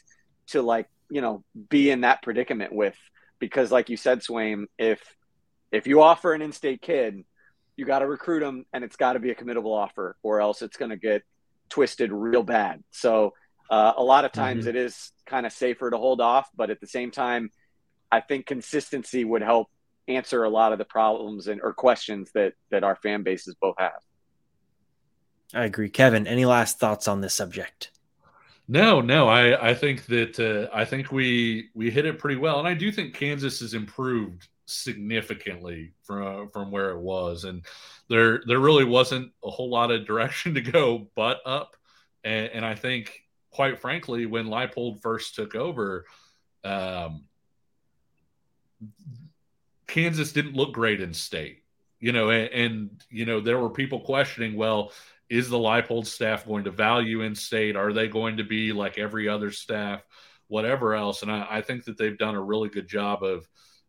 [0.47, 2.97] to like you know be in that predicament with
[3.39, 5.01] because like you said, Swain, if
[5.71, 7.23] if you offer an in-state kid,
[7.77, 10.61] you got to recruit them, and it's got to be a committable offer, or else
[10.61, 11.23] it's going to get
[11.69, 12.83] twisted real bad.
[12.91, 13.31] So
[13.69, 14.75] uh, a lot of times mm-hmm.
[14.75, 17.51] it is kind of safer to hold off, but at the same time,
[18.11, 19.69] I think consistency would help
[20.09, 23.75] answer a lot of the problems and or questions that that our fan bases both
[23.79, 23.93] have.
[25.53, 26.27] I agree, Kevin.
[26.27, 27.91] Any last thoughts on this subject?
[28.67, 29.27] No, no.
[29.27, 32.73] I I think that uh, I think we we hit it pretty well, and I
[32.73, 37.65] do think Kansas has improved significantly from from where it was, and
[38.07, 41.75] there there really wasn't a whole lot of direction to go but up,
[42.23, 43.21] and, and I think
[43.51, 46.05] quite frankly, when Leipold first took over,
[46.63, 47.25] um,
[49.87, 51.63] Kansas didn't look great in state,
[51.99, 54.93] you know, and, and, you know, there were people questioning, well,
[55.31, 57.77] is the Leipold staff going to value in state?
[57.77, 60.03] Are they going to be like every other staff,
[60.49, 61.21] whatever else?
[61.21, 63.47] And I, I think that they've done a really good job of,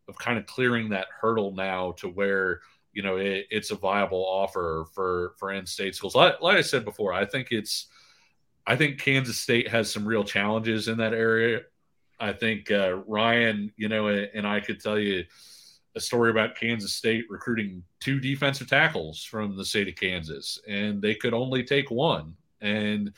[0.09, 2.61] of kind of clearing that hurdle now to where,
[2.93, 6.15] you know, it, it's a viable offer for, for in-state schools.
[6.15, 7.89] Like, like I said before, I think it's,
[8.65, 11.63] I think Kansas State has some real challenges in that area.
[12.21, 15.25] I think uh, Ryan, you know, and I could tell you,
[15.95, 21.03] a story about Kansas State recruiting two defensive tackles from the state of Kansas, and
[21.03, 22.35] they could only take one.
[22.61, 23.13] And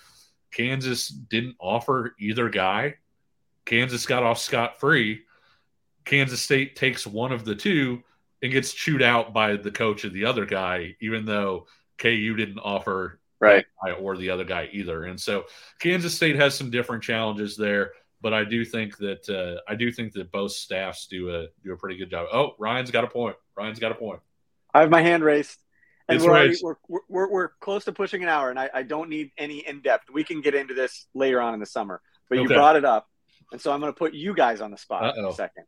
[0.50, 2.96] Kansas didn't offer either guy.
[3.64, 5.22] Kansas got off scot free.
[6.04, 8.02] Kansas State takes one of the two
[8.42, 11.66] and gets chewed out by the coach of the other guy, even though
[11.98, 13.20] KU didn't offer
[13.82, 15.04] right or the other guy either.
[15.04, 15.44] And so
[15.80, 17.92] Kansas State has some different challenges there,
[18.24, 21.74] but I do think that uh, I do think that both staffs do a do
[21.74, 22.28] a pretty good job.
[22.32, 23.36] Oh, Ryan's got a point.
[23.54, 24.20] Ryan's got a point.
[24.72, 25.58] I have my hand raised.
[26.08, 26.74] And we're, already, we're,
[27.08, 30.10] we're, we're, close to pushing an hour, and I, I don't need any in depth.
[30.12, 33.08] We can get into this later on in the summer, but you brought it up.
[33.52, 35.18] And so I'm going to put you guys on the spot Uh-oh.
[35.18, 35.64] in a second.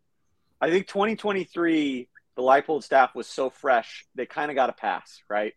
[0.61, 5.23] I think 2023, the Leipold staff was so fresh, they kind of got a pass,
[5.31, 5.55] right?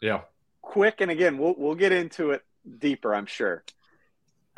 [0.00, 0.20] Yeah.
[0.62, 2.42] Quick, and again, we'll, we'll get into it
[2.78, 3.64] deeper, I'm sure.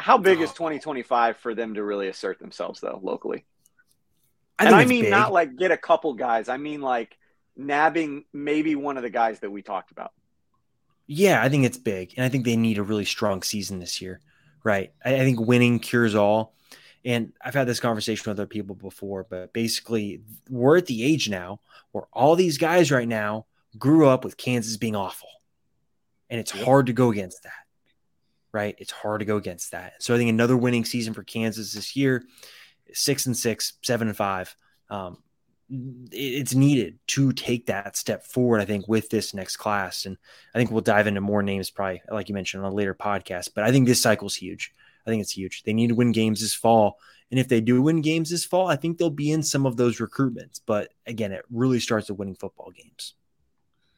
[0.00, 3.44] How big is 2025 for them to really assert themselves, though, locally?
[4.58, 5.10] I and I mean, big.
[5.10, 6.48] not like get a couple guys.
[6.48, 7.16] I mean, like
[7.56, 10.12] nabbing maybe one of the guys that we talked about.
[11.06, 12.14] Yeah, I think it's big.
[12.16, 14.20] And I think they need a really strong season this year,
[14.62, 14.92] right?
[15.04, 16.54] I, I think winning cures all.
[17.04, 21.28] And I've had this conversation with other people before, but basically, we're at the age
[21.28, 21.60] now
[21.92, 23.46] where all these guys right now
[23.78, 25.28] grew up with Kansas being awful.
[26.28, 27.52] And it's hard to go against that,
[28.52, 28.74] right?
[28.78, 30.02] It's hard to go against that.
[30.02, 32.24] So I think another winning season for Kansas this year,
[32.92, 34.54] six and six, seven and five.
[34.88, 35.18] Um,
[36.10, 40.04] it's needed to take that step forward, I think, with this next class.
[40.04, 40.16] And
[40.52, 43.50] I think we'll dive into more names probably, like you mentioned, on a later podcast.
[43.54, 44.74] But I think this cycle's huge.
[45.06, 45.62] I think it's huge.
[45.62, 46.98] They need to win games this fall.
[47.30, 49.76] And if they do win games this fall, I think they'll be in some of
[49.76, 50.60] those recruitments.
[50.66, 53.14] But again, it really starts with winning football games.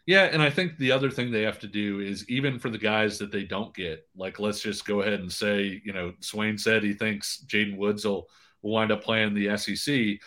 [0.07, 2.79] Yeah, and I think the other thing they have to do is even for the
[2.79, 6.59] guys that they don't get, like let's just go ahead and say, you know, Swain
[6.59, 8.29] said he thinks Jaden Woods will,
[8.63, 10.19] will wind up playing the SEC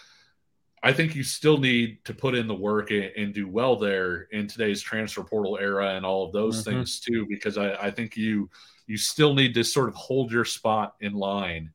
[0.86, 4.28] I think you still need to put in the work and, and, do well there
[4.32, 6.78] in today's transfer portal era and all of those mm-hmm.
[6.78, 8.52] things too, because I, I, think you
[8.86, 11.72] you still need to sort of hold your spot in line,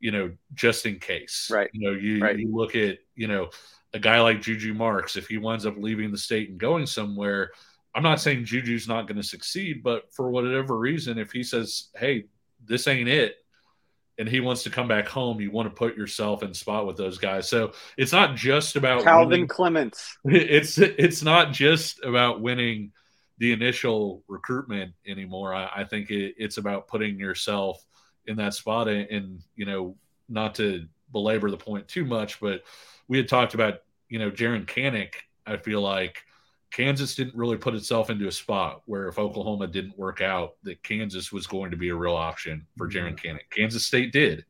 [0.00, 1.50] you know, just in case.
[1.52, 1.68] Right.
[1.74, 2.38] You know, you, right.
[2.38, 3.50] you look at, you know,
[3.96, 7.50] a guy like Juju Marks, if he winds up leaving the state and going somewhere,
[7.94, 11.88] I'm not saying Juju's not going to succeed, but for whatever reason, if he says,
[11.96, 12.26] Hey,
[12.64, 13.36] this ain't it,
[14.18, 16.96] and he wants to come back home, you want to put yourself in spot with
[16.96, 17.48] those guys.
[17.48, 19.48] So it's not just about Calvin winning.
[19.48, 20.16] Clements.
[20.24, 22.92] It's it's not just about winning
[23.38, 25.54] the initial recruitment anymore.
[25.54, 27.84] I, I think it, it's about putting yourself
[28.26, 29.96] in that spot and, and, you know
[30.28, 32.62] not to belabor the point too much, but
[33.08, 35.14] we had talked about you know Jaren Kanak.
[35.46, 36.22] I feel like
[36.70, 40.82] Kansas didn't really put itself into a spot where if Oklahoma didn't work out, that
[40.82, 42.98] Kansas was going to be a real option for mm-hmm.
[42.98, 43.50] Jaren Kanak.
[43.50, 44.44] Kansas State did,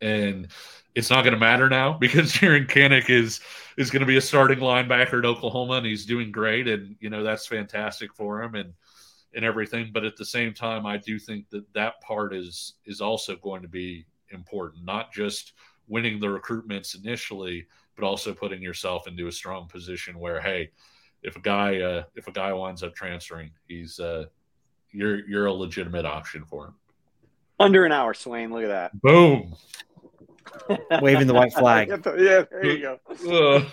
[0.00, 0.48] and
[0.94, 3.40] it's not going to matter now because Jaren Kanak is
[3.76, 7.10] is going to be a starting linebacker at Oklahoma, and he's doing great, and you
[7.10, 8.74] know that's fantastic for him and
[9.34, 9.90] and everything.
[9.92, 13.62] But at the same time, I do think that that part is is also going
[13.62, 15.52] to be important, not just
[15.88, 17.66] winning the recruitments initially,
[18.00, 20.70] but also putting yourself into a strong position where hey
[21.22, 24.24] if a guy uh, if a guy winds up transferring, he's uh,
[24.90, 26.74] you're you're a legitimate option for him.
[27.58, 28.50] Under an hour, Swain.
[28.50, 29.00] Look at that.
[29.00, 29.54] Boom.
[31.02, 31.88] Waving the white flag.
[32.18, 33.66] yeah, there you go.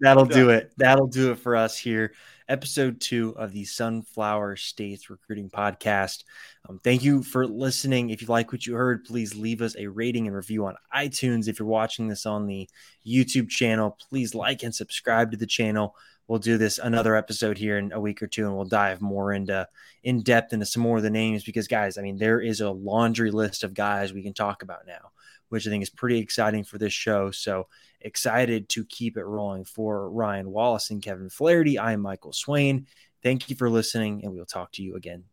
[0.00, 0.72] That'll do it.
[0.76, 2.12] That'll do it for us here.
[2.48, 6.24] Episode two of the Sunflower States Recruiting Podcast.
[6.68, 8.10] Um, thank you for listening.
[8.10, 11.48] If you like what you heard, please leave us a rating and review on iTunes.
[11.48, 12.68] If you're watching this on the
[13.06, 15.96] YouTube channel, please like and subscribe to the channel
[16.28, 19.32] we'll do this another episode here in a week or two and we'll dive more
[19.32, 19.66] into
[20.02, 22.70] in depth into some more of the names because guys i mean there is a
[22.70, 25.10] laundry list of guys we can talk about now
[25.48, 27.30] which i think is pretty exciting for this show.
[27.30, 27.68] So
[28.00, 31.78] excited to keep it rolling for ryan wallace and kevin flaherty.
[31.78, 32.86] I am michael swain.
[33.22, 35.26] Thank you for listening and we'll talk to you again